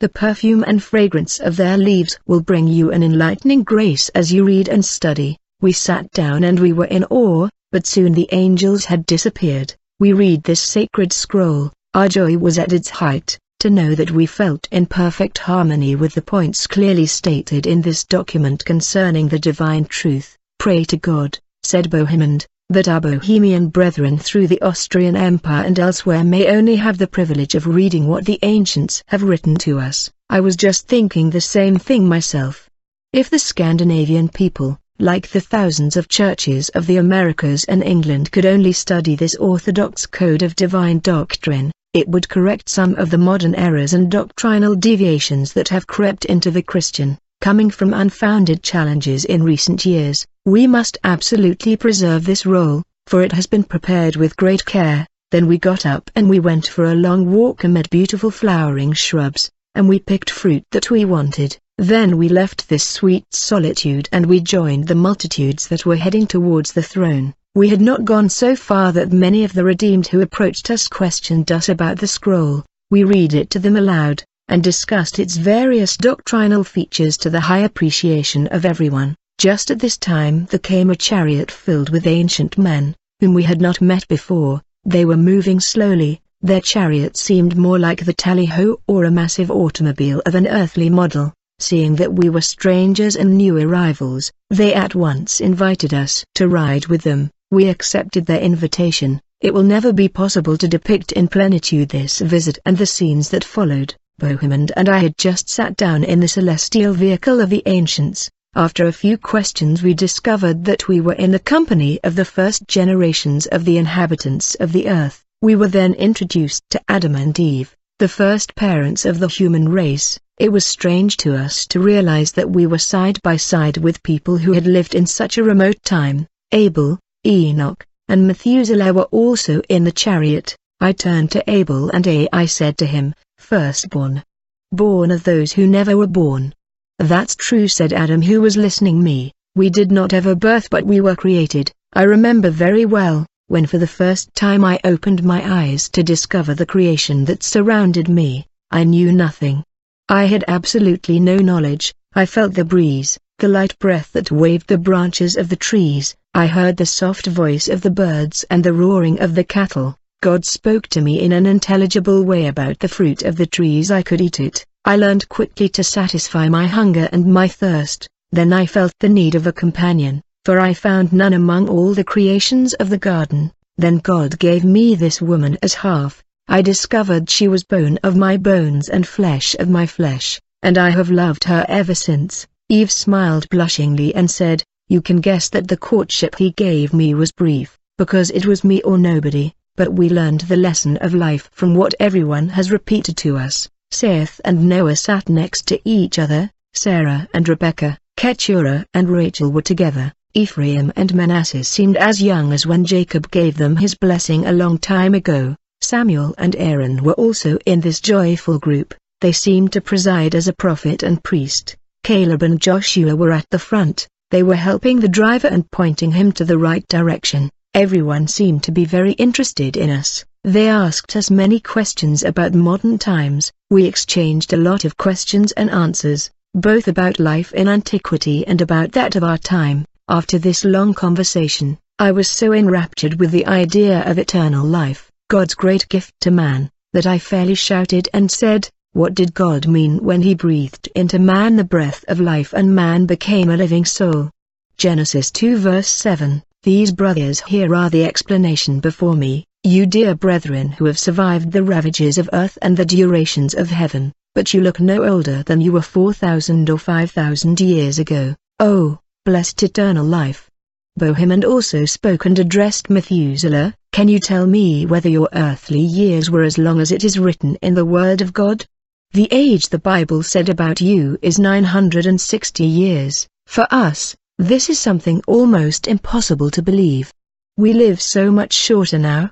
The 0.00 0.10
perfume 0.10 0.62
and 0.66 0.82
fragrance 0.82 1.40
of 1.40 1.56
their 1.56 1.78
leaves 1.78 2.18
will 2.26 2.42
bring 2.42 2.68
you 2.68 2.92
an 2.92 3.02
enlightening 3.02 3.62
grace 3.62 4.10
as 4.10 4.30
you 4.30 4.44
read 4.44 4.68
and 4.68 4.84
study. 4.84 5.38
We 5.62 5.72
sat 5.72 6.10
down 6.10 6.44
and 6.44 6.60
we 6.60 6.74
were 6.74 6.84
in 6.84 7.04
awe, 7.04 7.48
but 7.70 7.86
soon 7.86 8.12
the 8.12 8.28
angels 8.30 8.84
had 8.84 9.06
disappeared. 9.06 9.74
We 10.00 10.12
read 10.12 10.42
this 10.42 10.60
sacred 10.60 11.14
scroll, 11.14 11.72
our 11.94 12.08
joy 12.08 12.36
was 12.36 12.58
at 12.58 12.74
its 12.74 12.90
height, 12.90 13.38
to 13.62 13.70
know 13.70 13.94
that 13.94 14.10
we 14.10 14.26
felt 14.26 14.66
in 14.72 14.84
perfect 14.84 15.38
harmony 15.38 15.94
with 15.94 16.14
the 16.14 16.20
points 16.20 16.66
clearly 16.66 17.06
stated 17.06 17.64
in 17.64 17.80
this 17.80 18.02
document 18.02 18.64
concerning 18.64 19.28
the 19.28 19.38
divine 19.38 19.84
truth. 19.84 20.36
Pray 20.58 20.82
to 20.82 20.96
God, 20.96 21.38
said 21.62 21.88
Bohemond, 21.88 22.44
that 22.70 22.88
our 22.88 23.00
Bohemian 23.00 23.68
brethren 23.68 24.18
through 24.18 24.48
the 24.48 24.60
Austrian 24.62 25.14
Empire 25.14 25.64
and 25.64 25.78
elsewhere 25.78 26.24
may 26.24 26.48
only 26.48 26.74
have 26.74 26.98
the 26.98 27.06
privilege 27.06 27.54
of 27.54 27.68
reading 27.68 28.08
what 28.08 28.24
the 28.24 28.40
ancients 28.42 29.00
have 29.06 29.22
written 29.22 29.54
to 29.58 29.78
us. 29.78 30.10
I 30.28 30.40
was 30.40 30.56
just 30.56 30.88
thinking 30.88 31.30
the 31.30 31.40
same 31.40 31.78
thing 31.78 32.08
myself. 32.08 32.68
If 33.12 33.30
the 33.30 33.38
Scandinavian 33.38 34.28
people, 34.28 34.76
like 34.98 35.30
the 35.30 35.40
thousands 35.40 35.96
of 35.96 36.08
churches 36.08 36.68
of 36.70 36.88
the 36.88 36.96
Americas 36.96 37.62
and 37.66 37.84
England 37.84 38.32
could 38.32 38.44
only 38.44 38.72
study 38.72 39.14
this 39.14 39.36
orthodox 39.36 40.04
code 40.04 40.42
of 40.42 40.56
divine 40.56 40.98
doctrine, 40.98 41.70
it 41.94 42.08
would 42.08 42.28
correct 42.28 42.70
some 42.70 42.94
of 42.94 43.10
the 43.10 43.18
modern 43.18 43.54
errors 43.54 43.92
and 43.92 44.10
doctrinal 44.10 44.74
deviations 44.74 45.52
that 45.52 45.68
have 45.68 45.86
crept 45.86 46.24
into 46.24 46.50
the 46.50 46.62
Christian, 46.62 47.18
coming 47.42 47.68
from 47.68 47.92
unfounded 47.92 48.62
challenges 48.62 49.26
in 49.26 49.42
recent 49.42 49.84
years. 49.84 50.26
We 50.46 50.66
must 50.66 50.96
absolutely 51.04 51.76
preserve 51.76 52.24
this 52.24 52.46
roll, 52.46 52.82
for 53.06 53.20
it 53.20 53.32
has 53.32 53.46
been 53.46 53.64
prepared 53.64 54.16
with 54.16 54.38
great 54.38 54.64
care. 54.64 55.06
Then 55.30 55.46
we 55.46 55.58
got 55.58 55.84
up 55.84 56.10
and 56.14 56.30
we 56.30 56.40
went 56.40 56.66
for 56.66 56.86
a 56.86 56.94
long 56.94 57.30
walk 57.30 57.64
amid 57.64 57.90
beautiful 57.90 58.30
flowering 58.30 58.94
shrubs, 58.94 59.50
and 59.74 59.86
we 59.86 59.98
picked 59.98 60.30
fruit 60.30 60.64
that 60.70 60.90
we 60.90 61.04
wanted. 61.04 61.58
Then 61.76 62.16
we 62.16 62.28
left 62.28 62.68
this 62.68 62.86
sweet 62.86 63.24
solitude 63.34 64.08
and 64.12 64.24
we 64.24 64.40
joined 64.40 64.88
the 64.88 64.94
multitudes 64.94 65.68
that 65.68 65.84
were 65.84 65.96
heading 65.96 66.26
towards 66.26 66.72
the 66.72 66.82
throne. 66.82 67.34
We 67.54 67.68
had 67.68 67.82
not 67.82 68.06
gone 68.06 68.30
so 68.30 68.56
far 68.56 68.92
that 68.92 69.12
many 69.12 69.44
of 69.44 69.52
the 69.52 69.62
redeemed 69.62 70.06
who 70.06 70.22
approached 70.22 70.70
us 70.70 70.88
questioned 70.88 71.52
us 71.52 71.68
about 71.68 71.98
the 71.98 72.06
scroll. 72.06 72.64
We 72.90 73.04
read 73.04 73.34
it 73.34 73.50
to 73.50 73.58
them 73.58 73.76
aloud, 73.76 74.24
and 74.48 74.64
discussed 74.64 75.18
its 75.18 75.36
various 75.36 75.98
doctrinal 75.98 76.64
features 76.64 77.18
to 77.18 77.28
the 77.28 77.40
high 77.40 77.58
appreciation 77.58 78.46
of 78.46 78.64
everyone. 78.64 79.16
Just 79.36 79.70
at 79.70 79.80
this 79.80 79.98
time 79.98 80.46
there 80.46 80.60
came 80.60 80.88
a 80.88 80.96
chariot 80.96 81.50
filled 81.50 81.90
with 81.90 82.06
ancient 82.06 82.56
men, 82.56 82.96
whom 83.20 83.34
we 83.34 83.42
had 83.42 83.60
not 83.60 83.82
met 83.82 84.08
before. 84.08 84.62
They 84.86 85.04
were 85.04 85.18
moving 85.18 85.60
slowly, 85.60 86.22
their 86.40 86.62
chariot 86.62 87.18
seemed 87.18 87.54
more 87.58 87.78
like 87.78 88.06
the 88.06 88.14
tally-ho 88.14 88.80
or 88.86 89.04
a 89.04 89.10
massive 89.10 89.50
automobile 89.50 90.22
of 90.24 90.34
an 90.34 90.46
earthly 90.46 90.88
model. 90.88 91.34
Seeing 91.58 91.96
that 91.96 92.14
we 92.14 92.30
were 92.30 92.40
strangers 92.40 93.14
and 93.14 93.36
new 93.36 93.58
arrivals, 93.58 94.32
they 94.48 94.72
at 94.72 94.94
once 94.94 95.42
invited 95.42 95.92
us 95.92 96.24
to 96.36 96.48
ride 96.48 96.86
with 96.86 97.02
them. 97.02 97.30
We 97.52 97.68
accepted 97.68 98.24
their 98.24 98.40
invitation. 98.40 99.20
It 99.42 99.52
will 99.52 99.62
never 99.62 99.92
be 99.92 100.08
possible 100.08 100.56
to 100.56 100.66
depict 100.66 101.12
in 101.12 101.28
plenitude 101.28 101.90
this 101.90 102.20
visit 102.20 102.58
and 102.64 102.78
the 102.78 102.86
scenes 102.86 103.28
that 103.28 103.44
followed. 103.44 103.94
Bohemond 104.18 104.72
and 104.74 104.88
I 104.88 105.00
had 105.00 105.18
just 105.18 105.50
sat 105.50 105.76
down 105.76 106.02
in 106.02 106.20
the 106.20 106.28
celestial 106.28 106.94
vehicle 106.94 107.42
of 107.42 107.50
the 107.50 107.62
ancients. 107.66 108.30
After 108.54 108.86
a 108.86 108.92
few 108.92 109.18
questions 109.18 109.82
we 109.82 109.92
discovered 109.92 110.64
that 110.64 110.88
we 110.88 111.02
were 111.02 111.12
in 111.12 111.30
the 111.30 111.38
company 111.38 112.00
of 112.02 112.14
the 112.14 112.24
first 112.24 112.66
generations 112.68 113.44
of 113.48 113.66
the 113.66 113.76
inhabitants 113.76 114.54
of 114.54 114.72
the 114.72 114.88
earth. 114.88 115.22
We 115.42 115.54
were 115.54 115.68
then 115.68 115.92
introduced 115.92 116.62
to 116.70 116.80
Adam 116.88 117.14
and 117.14 117.38
Eve, 117.38 117.76
the 117.98 118.08
first 118.08 118.54
parents 118.54 119.04
of 119.04 119.18
the 119.18 119.28
human 119.28 119.68
race. 119.68 120.18
It 120.38 120.52
was 120.52 120.64
strange 120.64 121.18
to 121.18 121.36
us 121.36 121.66
to 121.66 121.80
realize 121.80 122.32
that 122.32 122.48
we 122.48 122.66
were 122.66 122.78
side 122.78 123.20
by 123.22 123.36
side 123.36 123.76
with 123.76 124.02
people 124.02 124.38
who 124.38 124.52
had 124.52 124.66
lived 124.66 124.94
in 124.94 125.04
such 125.04 125.36
a 125.36 125.44
remote 125.44 125.82
time. 125.84 126.26
Abel, 126.54 126.98
Enoch, 127.24 127.86
and 128.08 128.26
Methuselah 128.26 128.92
were 128.92 129.08
also 129.12 129.60
in 129.68 129.84
the 129.84 129.92
chariot. 129.92 130.56
I 130.80 130.92
turned 130.92 131.30
to 131.30 131.44
Abel 131.48 131.90
and 131.90 132.06
I 132.32 132.46
said 132.46 132.76
to 132.78 132.86
him, 132.86 133.14
Firstborn. 133.38 134.24
Born 134.72 135.10
of 135.12 135.22
those 135.22 135.52
who 135.52 135.66
never 135.66 135.96
were 135.96 136.08
born. 136.08 136.52
That's 136.98 137.36
true 137.36 137.68
said 137.68 137.92
Adam 137.92 138.22
who 138.22 138.40
was 138.40 138.56
listening 138.56 139.02
me. 139.02 139.32
We 139.54 139.70
did 139.70 139.92
not 139.92 140.12
ever 140.12 140.34
birth 140.34 140.68
but 140.70 140.84
we 140.84 141.00
were 141.00 141.14
created. 141.14 141.70
I 141.92 142.02
remember 142.02 142.50
very 142.50 142.86
well, 142.86 143.26
when 143.46 143.66
for 143.66 143.78
the 143.78 143.86
first 143.86 144.34
time 144.34 144.64
I 144.64 144.80
opened 144.82 145.22
my 145.22 145.62
eyes 145.62 145.88
to 145.90 146.02
discover 146.02 146.54
the 146.54 146.66
creation 146.66 147.24
that 147.26 147.42
surrounded 147.42 148.08
me, 148.08 148.46
I 148.70 148.84
knew 148.84 149.12
nothing. 149.12 149.62
I 150.08 150.24
had 150.24 150.44
absolutely 150.48 151.20
no 151.20 151.36
knowledge, 151.36 151.94
I 152.14 152.26
felt 152.26 152.54
the 152.54 152.64
breeze, 152.64 153.18
the 153.42 153.48
light 153.48 153.76
breath 153.80 154.12
that 154.12 154.30
waved 154.30 154.68
the 154.68 154.78
branches 154.78 155.36
of 155.36 155.48
the 155.48 155.56
trees, 155.56 156.14
I 156.32 156.46
heard 156.46 156.76
the 156.76 156.86
soft 156.86 157.26
voice 157.26 157.66
of 157.66 157.80
the 157.80 157.90
birds 157.90 158.44
and 158.50 158.62
the 158.62 158.72
roaring 158.72 159.18
of 159.18 159.34
the 159.34 159.42
cattle. 159.42 159.96
God 160.22 160.44
spoke 160.44 160.86
to 160.90 161.00
me 161.00 161.18
in 161.18 161.32
an 161.32 161.44
intelligible 161.44 162.22
way 162.22 162.46
about 162.46 162.78
the 162.78 162.86
fruit 162.86 163.24
of 163.24 163.34
the 163.34 163.46
trees 163.46 163.90
I 163.90 164.02
could 164.02 164.20
eat 164.20 164.38
it. 164.38 164.64
I 164.84 164.94
learned 164.94 165.28
quickly 165.28 165.68
to 165.70 165.82
satisfy 165.82 166.48
my 166.48 166.68
hunger 166.68 167.08
and 167.10 167.26
my 167.26 167.48
thirst, 167.48 168.06
then 168.30 168.52
I 168.52 168.64
felt 168.64 168.92
the 169.00 169.08
need 169.08 169.34
of 169.34 169.48
a 169.48 169.52
companion, 169.52 170.22
for 170.44 170.60
I 170.60 170.72
found 170.72 171.12
none 171.12 171.32
among 171.32 171.68
all 171.68 171.94
the 171.94 172.04
creations 172.04 172.74
of 172.74 172.90
the 172.90 173.04
garden. 173.10 173.50
Then 173.76 173.98
God 173.98 174.38
gave 174.38 174.62
me 174.62 174.94
this 174.94 175.20
woman 175.20 175.58
as 175.64 175.74
half, 175.74 176.22
I 176.46 176.62
discovered 176.62 177.28
she 177.28 177.48
was 177.48 177.64
bone 177.64 177.98
of 178.04 178.14
my 178.14 178.36
bones 178.36 178.88
and 178.88 179.04
flesh 179.04 179.56
of 179.58 179.68
my 179.68 179.84
flesh, 179.84 180.40
and 180.62 180.78
I 180.78 180.90
have 180.90 181.10
loved 181.10 181.42
her 181.42 181.66
ever 181.68 181.96
since. 181.96 182.46
Eve 182.72 182.90
smiled 182.90 183.46
blushingly 183.50 184.14
and 184.14 184.30
said, 184.30 184.64
You 184.88 185.02
can 185.02 185.20
guess 185.20 185.50
that 185.50 185.68
the 185.68 185.76
courtship 185.76 186.36
he 186.36 186.52
gave 186.52 186.94
me 186.94 187.12
was 187.12 187.30
brief, 187.30 187.76
because 187.98 188.30
it 188.30 188.46
was 188.46 188.64
me 188.64 188.80
or 188.80 188.96
nobody, 188.96 189.52
but 189.76 189.92
we 189.92 190.08
learned 190.08 190.40
the 190.40 190.56
lesson 190.56 190.96
of 191.02 191.12
life 191.12 191.50
from 191.52 191.74
what 191.74 191.94
everyone 192.00 192.48
has 192.48 192.70
repeated 192.70 193.18
to 193.18 193.36
us. 193.36 193.68
Seth 193.90 194.40
and 194.42 194.70
Noah 194.70 194.96
sat 194.96 195.28
next 195.28 195.66
to 195.66 195.78
each 195.84 196.18
other, 196.18 196.50
Sarah 196.72 197.28
and 197.34 197.46
Rebecca, 197.46 197.98
Keturah 198.16 198.86
and 198.94 199.10
Rachel 199.10 199.52
were 199.52 199.60
together. 199.60 200.10
Ephraim 200.32 200.90
and 200.96 201.14
Manasseh 201.14 201.64
seemed 201.64 201.98
as 201.98 202.22
young 202.22 202.54
as 202.54 202.64
when 202.64 202.86
Jacob 202.86 203.30
gave 203.30 203.58
them 203.58 203.76
his 203.76 203.94
blessing 203.94 204.46
a 204.46 204.52
long 204.52 204.78
time 204.78 205.12
ago. 205.12 205.54
Samuel 205.82 206.34
and 206.38 206.56
Aaron 206.56 207.04
were 207.04 207.20
also 207.20 207.58
in 207.66 207.82
this 207.82 208.00
joyful 208.00 208.58
group, 208.58 208.94
they 209.20 209.32
seemed 209.32 209.74
to 209.74 209.82
preside 209.82 210.34
as 210.34 210.48
a 210.48 210.54
prophet 210.54 211.02
and 211.02 211.22
priest. 211.22 211.76
Caleb 212.04 212.42
and 212.42 212.60
Joshua 212.60 213.14
were 213.14 213.30
at 213.30 213.46
the 213.50 213.58
front, 213.58 214.08
they 214.32 214.42
were 214.42 214.56
helping 214.56 214.98
the 214.98 215.08
driver 215.08 215.46
and 215.46 215.70
pointing 215.70 216.10
him 216.10 216.32
to 216.32 216.44
the 216.44 216.58
right 216.58 216.86
direction. 216.88 217.50
Everyone 217.74 218.26
seemed 218.26 218.64
to 218.64 218.72
be 218.72 218.84
very 218.84 219.12
interested 219.12 219.76
in 219.76 219.88
us. 219.88 220.24
They 220.42 220.68
asked 220.68 221.14
us 221.14 221.30
many 221.30 221.60
questions 221.60 222.24
about 222.24 222.54
modern 222.54 222.98
times. 222.98 223.52
We 223.70 223.84
exchanged 223.84 224.52
a 224.52 224.56
lot 224.56 224.84
of 224.84 224.96
questions 224.96 225.52
and 225.52 225.70
answers, 225.70 226.28
both 226.54 226.88
about 226.88 227.20
life 227.20 227.52
in 227.52 227.68
antiquity 227.68 228.46
and 228.46 228.60
about 228.60 228.92
that 228.92 229.14
of 229.14 229.22
our 229.22 229.38
time. 229.38 229.84
After 230.08 230.38
this 230.38 230.64
long 230.64 230.94
conversation, 230.94 231.78
I 231.98 232.10
was 232.10 232.28
so 232.28 232.52
enraptured 232.52 233.20
with 233.20 233.30
the 233.30 233.46
idea 233.46 234.02
of 234.02 234.18
eternal 234.18 234.66
life 234.66 235.12
God's 235.30 235.54
great 235.54 235.88
gift 235.88 236.12
to 236.22 236.30
man, 236.30 236.68
that 236.92 237.06
I 237.06 237.18
fairly 237.18 237.54
shouted 237.54 238.08
and 238.12 238.30
said, 238.30 238.68
what 238.92 239.14
did 239.14 239.32
God 239.32 239.66
mean 239.66 239.96
when 240.04 240.20
he 240.20 240.34
breathed 240.34 240.88
into 240.94 241.18
man 241.18 241.56
the 241.56 241.64
breath 241.64 242.04
of 242.08 242.20
life 242.20 242.52
and 242.52 242.74
man 242.74 243.06
became 243.06 243.48
a 243.48 243.56
living 243.56 243.84
soul? 243.84 244.30
Genesis 244.76 245.30
2 245.30 245.56
verse 245.56 245.88
7 245.88 246.42
These 246.62 246.92
brothers 246.92 247.40
here 247.40 247.74
are 247.74 247.88
the 247.88 248.04
explanation 248.04 248.80
before 248.80 249.16
me, 249.16 249.44
you 249.64 249.86
dear 249.86 250.14
brethren 250.14 250.72
who 250.72 250.84
have 250.84 250.98
survived 250.98 251.50
the 251.50 251.62
ravages 251.62 252.18
of 252.18 252.28
earth 252.34 252.58
and 252.60 252.76
the 252.76 252.84
durations 252.84 253.54
of 253.54 253.70
heaven, 253.70 254.12
but 254.34 254.52
you 254.52 254.60
look 254.60 254.78
no 254.78 255.04
older 255.04 255.42
than 255.42 255.60
you 255.60 255.72
were 255.72 255.82
4,000 255.82 256.68
or 256.68 256.78
5,000 256.78 257.60
years 257.60 257.98
ago. 257.98 258.36
Oh, 258.60 258.98
blessed 259.24 259.62
eternal 259.62 260.04
life! 260.04 260.50
Bohemond 260.98 261.44
also 261.44 261.86
spoke 261.86 262.26
and 262.26 262.38
addressed 262.38 262.90
Methuselah, 262.90 263.74
Can 263.92 264.08
you 264.08 264.18
tell 264.18 264.46
me 264.46 264.84
whether 264.84 265.08
your 265.08 265.30
earthly 265.32 265.80
years 265.80 266.30
were 266.30 266.42
as 266.42 266.58
long 266.58 266.78
as 266.78 266.92
it 266.92 267.02
is 267.02 267.18
written 267.18 267.56
in 267.62 267.74
the 267.74 267.86
Word 267.86 268.20
of 268.20 268.34
God? 268.34 268.66
The 269.14 269.28
age 269.30 269.68
the 269.68 269.78
Bible 269.78 270.22
said 270.22 270.48
about 270.48 270.80
you 270.80 271.18
is 271.20 271.38
960 271.38 272.64
years. 272.64 273.28
For 273.46 273.66
us, 273.70 274.16
this 274.38 274.70
is 274.70 274.78
something 274.78 275.20
almost 275.26 275.86
impossible 275.86 276.50
to 276.50 276.62
believe. 276.62 277.12
We 277.58 277.74
live 277.74 278.00
so 278.00 278.30
much 278.30 278.54
shorter 278.54 278.98
now. 278.98 279.30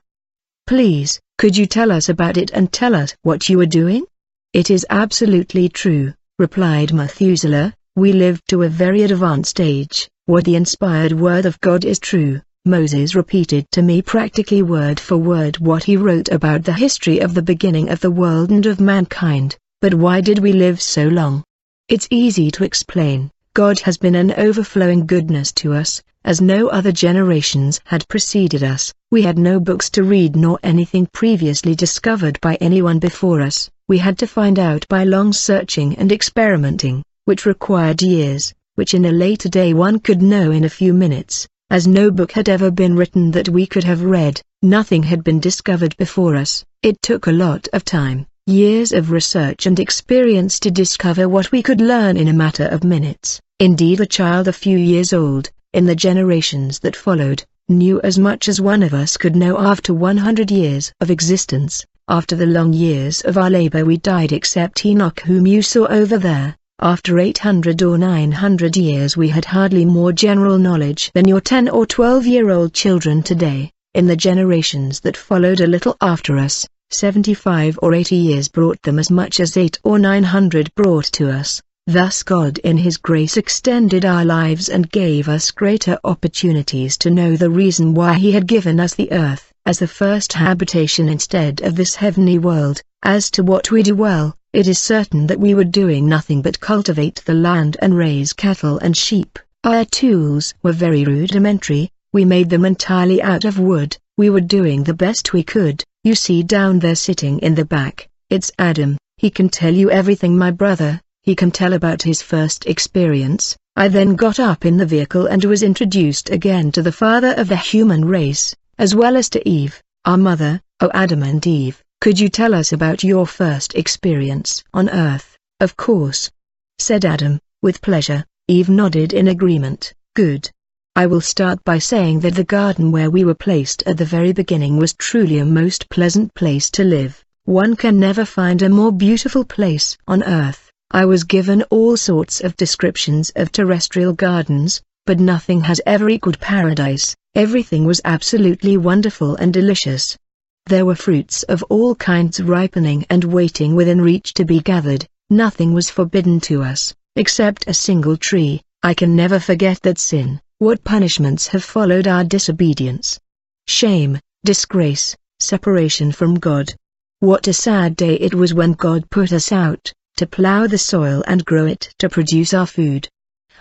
Please, 0.66 1.18
could 1.38 1.56
you 1.56 1.64
tell 1.64 1.90
us 1.90 2.10
about 2.10 2.36
it 2.36 2.50
and 2.50 2.70
tell 2.70 2.94
us 2.94 3.16
what 3.22 3.48
you 3.48 3.58
are 3.62 3.76
doing? 3.80 4.04
It 4.52 4.70
is 4.70 4.84
absolutely 4.90 5.70
true, 5.70 6.12
replied 6.38 6.92
Methuselah, 6.92 7.72
we 7.96 8.12
live 8.12 8.44
to 8.48 8.64
a 8.64 8.68
very 8.68 9.00
advanced 9.04 9.62
age. 9.62 10.10
What 10.26 10.44
the 10.44 10.56
inspired 10.56 11.12
word 11.12 11.46
of 11.46 11.58
God 11.62 11.86
is 11.86 11.98
true, 11.98 12.42
Moses 12.66 13.14
repeated 13.14 13.64
to 13.70 13.80
me 13.80 14.02
practically 14.02 14.60
word 14.60 15.00
for 15.00 15.16
word 15.16 15.56
what 15.56 15.84
he 15.84 15.96
wrote 15.96 16.28
about 16.28 16.64
the 16.64 16.74
history 16.74 17.18
of 17.18 17.32
the 17.32 17.40
beginning 17.40 17.88
of 17.88 18.00
the 18.00 18.10
world 18.10 18.50
and 18.50 18.66
of 18.66 18.78
mankind. 18.78 19.56
But 19.80 19.94
why 19.94 20.20
did 20.20 20.40
we 20.40 20.52
live 20.52 20.78
so 20.78 21.08
long? 21.08 21.42
It's 21.88 22.06
easy 22.10 22.50
to 22.50 22.64
explain. 22.64 23.30
God 23.54 23.80
has 23.80 23.96
been 23.96 24.14
an 24.14 24.30
overflowing 24.32 25.06
goodness 25.06 25.52
to 25.52 25.72
us, 25.72 26.02
as 26.22 26.42
no 26.42 26.68
other 26.68 26.92
generations 26.92 27.80
had 27.86 28.06
preceded 28.06 28.62
us, 28.62 28.92
we 29.10 29.22
had 29.22 29.38
no 29.38 29.58
books 29.58 29.88
to 29.90 30.02
read 30.02 30.36
nor 30.36 30.58
anything 30.62 31.06
previously 31.14 31.74
discovered 31.74 32.38
by 32.42 32.56
anyone 32.56 32.98
before 32.98 33.40
us, 33.40 33.70
we 33.88 33.96
had 33.96 34.18
to 34.18 34.26
find 34.26 34.58
out 34.58 34.86
by 34.88 35.04
long 35.04 35.32
searching 35.32 35.96
and 35.96 36.12
experimenting, 36.12 37.02
which 37.24 37.46
required 37.46 38.02
years, 38.02 38.52
which 38.74 38.92
in 38.92 39.06
a 39.06 39.12
later 39.12 39.48
day 39.48 39.72
one 39.72 39.98
could 39.98 40.20
know 40.20 40.50
in 40.50 40.64
a 40.64 40.68
few 40.68 40.92
minutes, 40.92 41.48
as 41.70 41.86
no 41.86 42.10
book 42.10 42.32
had 42.32 42.50
ever 42.50 42.70
been 42.70 42.96
written 42.96 43.30
that 43.30 43.48
we 43.48 43.66
could 43.66 43.84
have 43.84 44.02
read, 44.02 44.42
nothing 44.60 45.04
had 45.04 45.24
been 45.24 45.40
discovered 45.40 45.96
before 45.96 46.36
us, 46.36 46.66
it 46.82 47.00
took 47.00 47.26
a 47.26 47.32
lot 47.32 47.66
of 47.72 47.82
time, 47.82 48.26
years 48.50 48.90
of 48.90 49.12
research 49.12 49.66
and 49.66 49.78
experience 49.78 50.58
to 50.58 50.70
discover 50.70 51.28
what 51.28 51.52
we 51.52 51.62
could 51.62 51.80
learn 51.80 52.16
in 52.16 52.26
a 52.26 52.32
matter 52.32 52.66
of 52.66 52.82
minutes. 52.82 53.40
Indeed 53.60 54.00
a 54.00 54.06
child 54.06 54.48
a 54.48 54.52
few 54.52 54.76
years 54.76 55.12
old, 55.12 55.50
in 55.72 55.86
the 55.86 55.94
generations 55.94 56.80
that 56.80 56.96
followed, 56.96 57.44
knew 57.68 58.00
as 58.02 58.18
much 58.18 58.48
as 58.48 58.60
one 58.60 58.82
of 58.82 58.92
us 58.92 59.16
could 59.16 59.36
know 59.36 59.56
after 59.58 59.94
100 59.94 60.50
years 60.50 60.92
of 61.00 61.10
existence. 61.10 61.84
After 62.08 62.34
the 62.34 62.46
long 62.46 62.72
years 62.72 63.20
of 63.20 63.38
our 63.38 63.48
labor 63.48 63.84
we 63.84 63.96
died 63.96 64.32
except 64.32 64.84
Enoch 64.84 65.20
whom 65.20 65.46
you 65.46 65.62
saw 65.62 65.86
over 65.86 66.18
there. 66.18 66.56
After 66.80 67.20
800 67.20 67.80
or 67.82 67.98
900 67.98 68.76
years 68.76 69.16
we 69.16 69.28
had 69.28 69.44
hardly 69.44 69.84
more 69.84 70.12
general 70.12 70.58
knowledge 70.58 71.12
than 71.14 71.28
your 71.28 71.40
10 71.40 71.68
or 71.68 71.86
12 71.86 72.26
year 72.26 72.50
old 72.50 72.74
children 72.74 73.22
today. 73.22 73.70
In 73.94 74.06
the 74.06 74.16
generations 74.16 75.00
that 75.00 75.16
followed 75.16 75.60
a 75.60 75.66
little 75.68 75.96
after 76.00 76.36
us, 76.36 76.66
75 76.92 77.78
or 77.82 77.94
80 77.94 78.16
years 78.16 78.48
brought 78.48 78.82
them 78.82 78.98
as 78.98 79.10
much 79.10 79.40
as 79.40 79.56
8 79.56 79.78
or 79.84 79.98
900 79.98 80.74
brought 80.74 81.06
to 81.12 81.30
us. 81.30 81.62
Thus 81.86 82.22
God 82.22 82.58
in 82.58 82.78
His 82.78 82.96
grace 82.96 83.36
extended 83.36 84.04
our 84.04 84.24
lives 84.24 84.68
and 84.68 84.90
gave 84.90 85.28
us 85.28 85.50
greater 85.50 85.98
opportunities 86.04 86.98
to 86.98 87.10
know 87.10 87.36
the 87.36 87.50
reason 87.50 87.94
why 87.94 88.14
He 88.14 88.32
had 88.32 88.46
given 88.46 88.78
us 88.78 88.94
the 88.94 89.10
earth 89.12 89.50
as 89.66 89.78
the 89.78 89.86
first 89.86 90.32
habitation 90.32 91.08
instead 91.08 91.60
of 91.60 91.76
this 91.76 91.94
heavenly 91.94 92.38
world. 92.38 92.82
As 93.02 93.30
to 93.32 93.42
what 93.42 93.70
we 93.70 93.82
do 93.82 93.94
well, 93.94 94.36
it 94.52 94.66
is 94.66 94.78
certain 94.78 95.26
that 95.28 95.38
we 95.38 95.54
were 95.54 95.64
doing 95.64 96.08
nothing 96.08 96.42
but 96.42 96.60
cultivate 96.60 97.22
the 97.24 97.34
land 97.34 97.76
and 97.80 97.96
raise 97.96 98.32
cattle 98.32 98.78
and 98.78 98.96
sheep. 98.96 99.38
Our 99.64 99.84
tools 99.84 100.54
were 100.62 100.72
very 100.72 101.04
rudimentary, 101.04 101.92
we 102.12 102.24
made 102.24 102.50
them 102.50 102.64
entirely 102.64 103.22
out 103.22 103.44
of 103.44 103.58
wood, 103.58 103.96
we 104.16 104.30
were 104.30 104.40
doing 104.40 104.82
the 104.82 104.94
best 104.94 105.32
we 105.32 105.42
could. 105.42 105.84
You 106.02 106.14
see 106.14 106.42
down 106.42 106.78
there 106.78 106.94
sitting 106.94 107.40
in 107.40 107.54
the 107.54 107.66
back, 107.66 108.08
it's 108.30 108.50
Adam, 108.58 108.96
he 109.18 109.28
can 109.28 109.50
tell 109.50 109.74
you 109.74 109.90
everything 109.90 110.34
my 110.34 110.50
brother, 110.50 110.98
he 111.22 111.34
can 111.34 111.50
tell 111.50 111.74
about 111.74 112.00
his 112.00 112.22
first 112.22 112.64
experience. 112.64 113.54
I 113.76 113.88
then 113.88 114.14
got 114.14 114.40
up 114.40 114.64
in 114.64 114.78
the 114.78 114.86
vehicle 114.86 115.26
and 115.26 115.44
was 115.44 115.62
introduced 115.62 116.30
again 116.30 116.72
to 116.72 116.80
the 116.80 116.90
father 116.90 117.34
of 117.34 117.48
the 117.48 117.56
human 117.58 118.06
race, 118.06 118.54
as 118.78 118.94
well 118.94 119.14
as 119.14 119.28
to 119.30 119.46
Eve, 119.46 119.82
our 120.06 120.16
mother, 120.16 120.62
oh 120.80 120.90
Adam 120.94 121.22
and 121.22 121.46
Eve. 121.46 121.84
Could 122.00 122.18
you 122.18 122.30
tell 122.30 122.54
us 122.54 122.72
about 122.72 123.04
your 123.04 123.26
first 123.26 123.74
experience 123.74 124.64
on 124.72 124.88
earth? 124.88 125.36
Of 125.60 125.76
course. 125.76 126.30
Said 126.78 127.04
Adam, 127.04 127.40
with 127.60 127.82
pleasure. 127.82 128.24
Eve 128.48 128.70
nodded 128.70 129.12
in 129.12 129.28
agreement. 129.28 129.92
Good. 130.16 130.50
I 130.96 131.06
will 131.06 131.20
start 131.20 131.62
by 131.64 131.78
saying 131.78 132.20
that 132.20 132.34
the 132.34 132.44
garden 132.44 132.90
where 132.90 133.10
we 133.10 133.24
were 133.24 133.34
placed 133.34 133.82
at 133.84 133.96
the 133.96 134.04
very 134.04 134.32
beginning 134.32 134.76
was 134.76 134.92
truly 134.92 135.38
a 135.38 135.44
most 135.44 135.88
pleasant 135.88 136.34
place 136.34 136.68
to 136.72 136.84
live. 136.84 137.24
One 137.44 137.76
can 137.76 138.00
never 138.00 138.24
find 138.24 138.60
a 138.60 138.68
more 138.68 138.92
beautiful 138.92 139.44
place 139.44 139.96
on 140.08 140.24
earth. 140.24 140.68
I 140.90 141.04
was 141.04 141.22
given 141.22 141.62
all 141.70 141.96
sorts 141.96 142.40
of 142.40 142.56
descriptions 142.56 143.30
of 143.36 143.52
terrestrial 143.52 144.12
gardens, 144.12 144.82
but 145.06 145.20
nothing 145.20 145.60
has 145.62 145.80
ever 145.86 146.10
equaled 146.10 146.40
paradise. 146.40 147.14
Everything 147.36 147.84
was 147.84 148.00
absolutely 148.04 148.76
wonderful 148.76 149.36
and 149.36 149.52
delicious. 149.52 150.18
There 150.66 150.84
were 150.84 150.96
fruits 150.96 151.44
of 151.44 151.62
all 151.70 151.94
kinds 151.94 152.42
ripening 152.42 153.06
and 153.08 153.24
waiting 153.24 153.76
within 153.76 154.00
reach 154.00 154.34
to 154.34 154.44
be 154.44 154.60
gathered. 154.60 155.06
Nothing 155.30 155.72
was 155.72 155.88
forbidden 155.88 156.40
to 156.40 156.62
us, 156.62 156.94
except 157.14 157.68
a 157.68 157.74
single 157.74 158.16
tree. 158.16 158.60
I 158.82 158.94
can 158.94 159.14
never 159.14 159.38
forget 159.38 159.80
that 159.82 159.98
sin. 159.98 160.40
What 160.60 160.84
punishments 160.84 161.48
have 161.48 161.64
followed 161.64 162.06
our 162.06 162.22
disobedience? 162.22 163.18
Shame, 163.66 164.20
disgrace, 164.44 165.16
separation 165.38 166.12
from 166.12 166.34
God. 166.34 166.74
What 167.20 167.48
a 167.48 167.54
sad 167.54 167.96
day 167.96 168.16
it 168.16 168.34
was 168.34 168.52
when 168.52 168.72
God 168.74 169.08
put 169.08 169.32
us 169.32 169.52
out 169.52 169.90
to 170.18 170.26
plow 170.26 170.66
the 170.66 170.76
soil 170.76 171.24
and 171.26 171.46
grow 171.46 171.64
it 171.64 171.94
to 171.98 172.10
produce 172.10 172.52
our 172.52 172.66
food. 172.66 173.08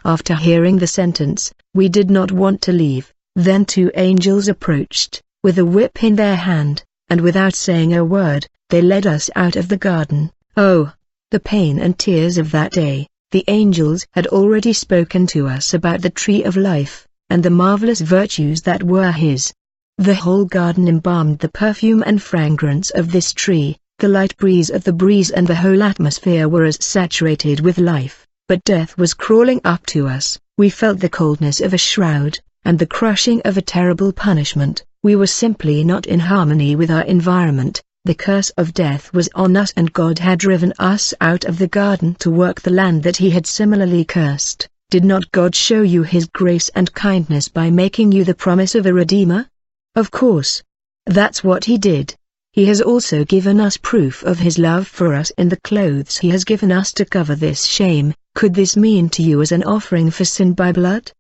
After 0.04 0.36
hearing 0.36 0.78
the 0.78 0.88
sentence, 0.88 1.54
we 1.74 1.88
did 1.88 2.12
not 2.12 2.34
want 2.34 2.62
to 2.64 2.74
leave. 2.74 3.14
Then 3.34 3.64
two 3.64 3.92
angels 3.96 4.50
approached, 4.50 5.22
with 5.42 5.58
a 5.58 5.64
whip 5.64 6.04
in 6.04 6.18
their 6.18 6.36
hand, 6.36 6.84
and 7.10 7.22
without 7.22 7.56
saying 7.56 7.96
a 7.96 8.04
word, 8.04 8.46
they 8.68 8.82
led 8.82 9.08
us 9.08 9.30
out 9.38 9.56
of 9.56 9.70
the 9.70 9.78
garden. 9.78 10.34
Oh, 10.58 10.92
the 11.32 11.40
pain 11.40 11.80
and 11.80 11.98
tears 11.98 12.38
of 12.38 12.52
that 12.52 12.74
day! 12.74 13.08
The 13.32 13.46
angels 13.48 14.08
had 14.14 14.26
already 14.26 14.74
spoken 14.74 15.28
to 15.28 15.48
us 15.48 15.76
about 15.76 16.02
the 16.02 16.10
tree 16.10 16.44
of 16.44 16.58
life, 16.58 17.08
and 17.30 17.44
the 17.44 17.52
marvelous 17.52 18.02
virtues 18.02 18.64
that 18.64 18.82
were 18.82 19.12
his. 19.12 19.54
The 20.00 20.16
whole 20.16 20.46
garden 20.46 20.88
embalmed 20.88 21.38
the 21.38 21.50
perfume 21.50 22.04
and 22.08 22.24
fragrance 22.24 22.90
of 22.90 23.12
this 23.12 23.32
tree, 23.32 23.78
the 24.00 24.08
light 24.08 24.36
breeze 24.38 24.72
of 24.72 24.84
the 24.84 24.94
breeze 24.94 25.30
and 25.30 25.46
the 25.46 25.58
whole 25.58 25.84
atmosphere 25.84 26.50
were 26.50 26.64
as 26.64 26.84
saturated 26.84 27.60
with 27.60 27.78
life, 27.78 28.26
but 28.48 28.64
death 28.64 28.98
was 28.98 29.14
crawling 29.14 29.62
up 29.64 29.86
to 29.88 30.08
us. 30.08 30.40
We 30.58 30.72
felt 30.72 31.00
the 31.00 31.08
coldness 31.08 31.62
of 31.62 31.72
a 31.72 31.78
shroud, 31.78 32.40
and 32.66 32.80
the 32.80 32.88
crushing 32.88 33.42
of 33.46 33.58
a 33.58 33.62
terrible 33.62 34.12
punishment. 34.12 34.84
We 35.04 35.16
were 35.16 35.28
simply 35.28 35.84
not 35.84 36.08
in 36.08 36.20
harmony 36.20 36.76
with 36.76 36.90
our 36.90 37.04
environment. 37.04 37.84
The 38.06 38.16
curse 38.16 38.50
of 38.52 38.74
death 38.74 39.14
was 39.14 39.30
on 39.36 39.58
us 39.58 39.74
and 39.76 39.92
God 39.92 40.20
had 40.20 40.40
driven 40.40 40.74
us 40.80 41.14
out 41.20 41.44
of 41.44 41.60
the 41.60 41.68
garden 41.68 42.16
to 42.16 42.32
work 42.32 42.62
the 42.62 42.72
land 42.72 43.04
that 43.04 43.18
he 43.18 43.30
had 43.30 43.46
similarly 43.46 44.06
cursed. 44.06 44.70
Did 44.90 45.04
not 45.04 45.32
God 45.32 45.54
show 45.54 45.82
you 45.82 46.04
his 46.04 46.26
grace 46.26 46.70
and 46.70 46.92
kindness 46.94 47.50
by 47.50 47.70
making 47.70 48.14
you 48.14 48.24
the 48.24 48.34
promise 48.34 48.74
of 48.74 48.86
a 48.86 48.94
Redeemer? 48.94 49.50
Of 49.96 50.12
course. 50.12 50.64
That's 51.06 51.44
what 51.44 51.66
he 51.66 51.78
did. 51.78 52.16
He 52.54 52.66
has 52.66 52.82
also 52.82 53.26
given 53.26 53.60
us 53.60 53.78
proof 53.78 54.24
of 54.24 54.40
his 54.40 54.58
love 54.58 54.88
for 54.88 55.14
us 55.14 55.30
in 55.38 55.50
the 55.50 55.62
clothes 55.62 56.18
he 56.18 56.30
has 56.30 56.46
given 56.46 56.72
us 56.72 56.94
to 56.94 57.06
cover 57.06 57.36
this 57.36 57.66
shame. 57.66 58.16
Could 58.34 58.56
this 58.56 58.78
mean 58.78 59.10
to 59.10 59.22
you 59.22 59.42
as 59.42 59.52
an 59.52 59.64
offering 59.64 60.10
for 60.10 60.26
sin 60.26 60.54
by 60.54 60.72
blood? 60.72 61.12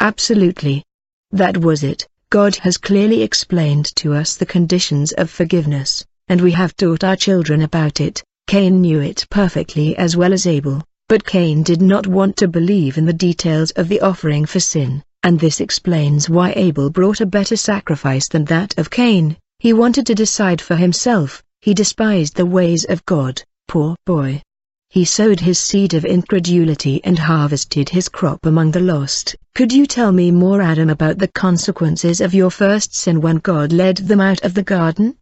Absolutely. 0.00 0.84
That 1.32 1.56
was 1.56 1.82
it. 1.82 2.06
God 2.30 2.56
has 2.56 2.76
clearly 2.76 3.22
explained 3.22 3.86
to 3.96 4.12
us 4.12 4.36
the 4.36 4.46
conditions 4.46 5.12
of 5.12 5.30
forgiveness, 5.30 6.04
and 6.28 6.40
we 6.40 6.50
have 6.50 6.76
taught 6.76 7.04
our 7.04 7.16
children 7.16 7.62
about 7.62 8.00
it. 8.00 8.22
Cain 8.46 8.80
knew 8.80 9.00
it 9.00 9.26
perfectly 9.30 9.96
as 9.96 10.16
well 10.16 10.32
as 10.32 10.46
Abel, 10.46 10.82
but 11.08 11.24
Cain 11.24 11.62
did 11.62 11.80
not 11.80 12.06
want 12.06 12.36
to 12.36 12.48
believe 12.48 12.98
in 12.98 13.04
the 13.04 13.12
details 13.12 13.70
of 13.72 13.88
the 13.88 14.00
offering 14.00 14.44
for 14.44 14.60
sin, 14.60 15.02
and 15.22 15.38
this 15.38 15.60
explains 15.60 16.28
why 16.28 16.52
Abel 16.56 16.90
brought 16.90 17.20
a 17.20 17.26
better 17.26 17.56
sacrifice 17.56 18.28
than 18.28 18.44
that 18.46 18.76
of 18.78 18.90
Cain. 18.90 19.36
He 19.58 19.72
wanted 19.72 20.06
to 20.06 20.14
decide 20.14 20.60
for 20.60 20.76
himself, 20.76 21.42
he 21.60 21.74
despised 21.74 22.34
the 22.34 22.46
ways 22.46 22.84
of 22.84 23.04
God, 23.06 23.42
poor 23.68 23.96
boy. 24.04 24.42
He 24.90 25.04
sowed 25.04 25.40
his 25.40 25.58
seed 25.58 25.94
of 25.94 26.04
incredulity 26.04 27.00
and 27.04 27.18
harvested 27.18 27.88
his 27.88 28.08
crop 28.08 28.46
among 28.46 28.70
the 28.70 28.80
lost. 28.80 29.34
Could 29.54 29.72
you 29.72 29.86
tell 29.86 30.12
me 30.12 30.30
more 30.30 30.62
Adam 30.62 30.90
about 30.90 31.18
the 31.18 31.28
consequences 31.28 32.20
of 32.20 32.34
your 32.34 32.50
first 32.50 32.94
sin 32.94 33.20
when 33.20 33.38
God 33.38 33.72
led 33.72 33.96
them 33.96 34.20
out 34.20 34.44
of 34.44 34.54
the 34.54 34.62
garden? 34.62 35.16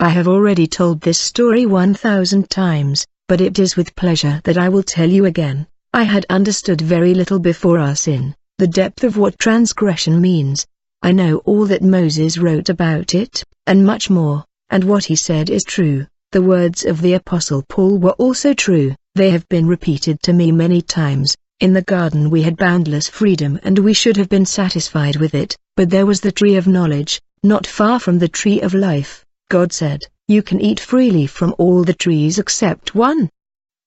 I 0.00 0.10
have 0.10 0.28
already 0.28 0.68
told 0.68 1.00
this 1.00 1.18
story 1.18 1.66
1,000 1.66 2.48
times, 2.48 3.04
but 3.26 3.40
it 3.40 3.58
is 3.58 3.74
with 3.74 3.96
pleasure 3.96 4.40
that 4.44 4.56
I 4.56 4.68
will 4.68 4.84
tell 4.84 5.10
you 5.10 5.24
again. 5.24 5.66
I 5.92 6.04
had 6.04 6.24
understood 6.30 6.80
very 6.80 7.14
little 7.14 7.40
before 7.40 7.80
our 7.80 7.96
sin, 7.96 8.36
the 8.58 8.68
depth 8.68 9.02
of 9.02 9.16
what 9.16 9.40
transgression 9.40 10.20
means, 10.20 10.66
I 11.02 11.10
know 11.10 11.38
all 11.38 11.66
that 11.66 11.82
Moses 11.82 12.38
wrote 12.38 12.68
about 12.68 13.12
it, 13.12 13.42
and 13.66 13.84
much 13.84 14.08
more, 14.08 14.44
and 14.70 14.84
what 14.84 15.04
he 15.04 15.16
said 15.16 15.50
is 15.50 15.64
true. 15.64 16.06
The 16.30 16.42
words 16.42 16.84
of 16.84 17.00
the 17.00 17.14
Apostle 17.14 17.64
Paul 17.68 17.98
were 17.98 18.18
also 18.18 18.54
true, 18.54 18.94
they 19.16 19.30
have 19.30 19.48
been 19.48 19.66
repeated 19.66 20.22
to 20.22 20.32
me 20.32 20.52
many 20.52 20.80
times. 20.80 21.36
In 21.58 21.72
the 21.72 21.82
garden 21.82 22.30
we 22.30 22.42
had 22.42 22.56
boundless 22.56 23.08
freedom 23.08 23.58
and 23.64 23.80
we 23.80 23.94
should 23.94 24.16
have 24.16 24.28
been 24.28 24.46
satisfied 24.46 25.16
with 25.16 25.34
it, 25.34 25.56
but 25.76 25.90
there 25.90 26.06
was 26.06 26.20
the 26.20 26.30
tree 26.30 26.54
of 26.54 26.68
knowledge, 26.68 27.20
not 27.42 27.66
far 27.66 27.98
from 27.98 28.20
the 28.20 28.28
tree 28.28 28.60
of 28.60 28.74
life. 28.74 29.24
God 29.50 29.72
said, 29.72 30.04
You 30.26 30.42
can 30.42 30.60
eat 30.60 30.78
freely 30.78 31.26
from 31.26 31.54
all 31.56 31.82
the 31.82 31.94
trees 31.94 32.38
except 32.38 32.94
one. 32.94 33.30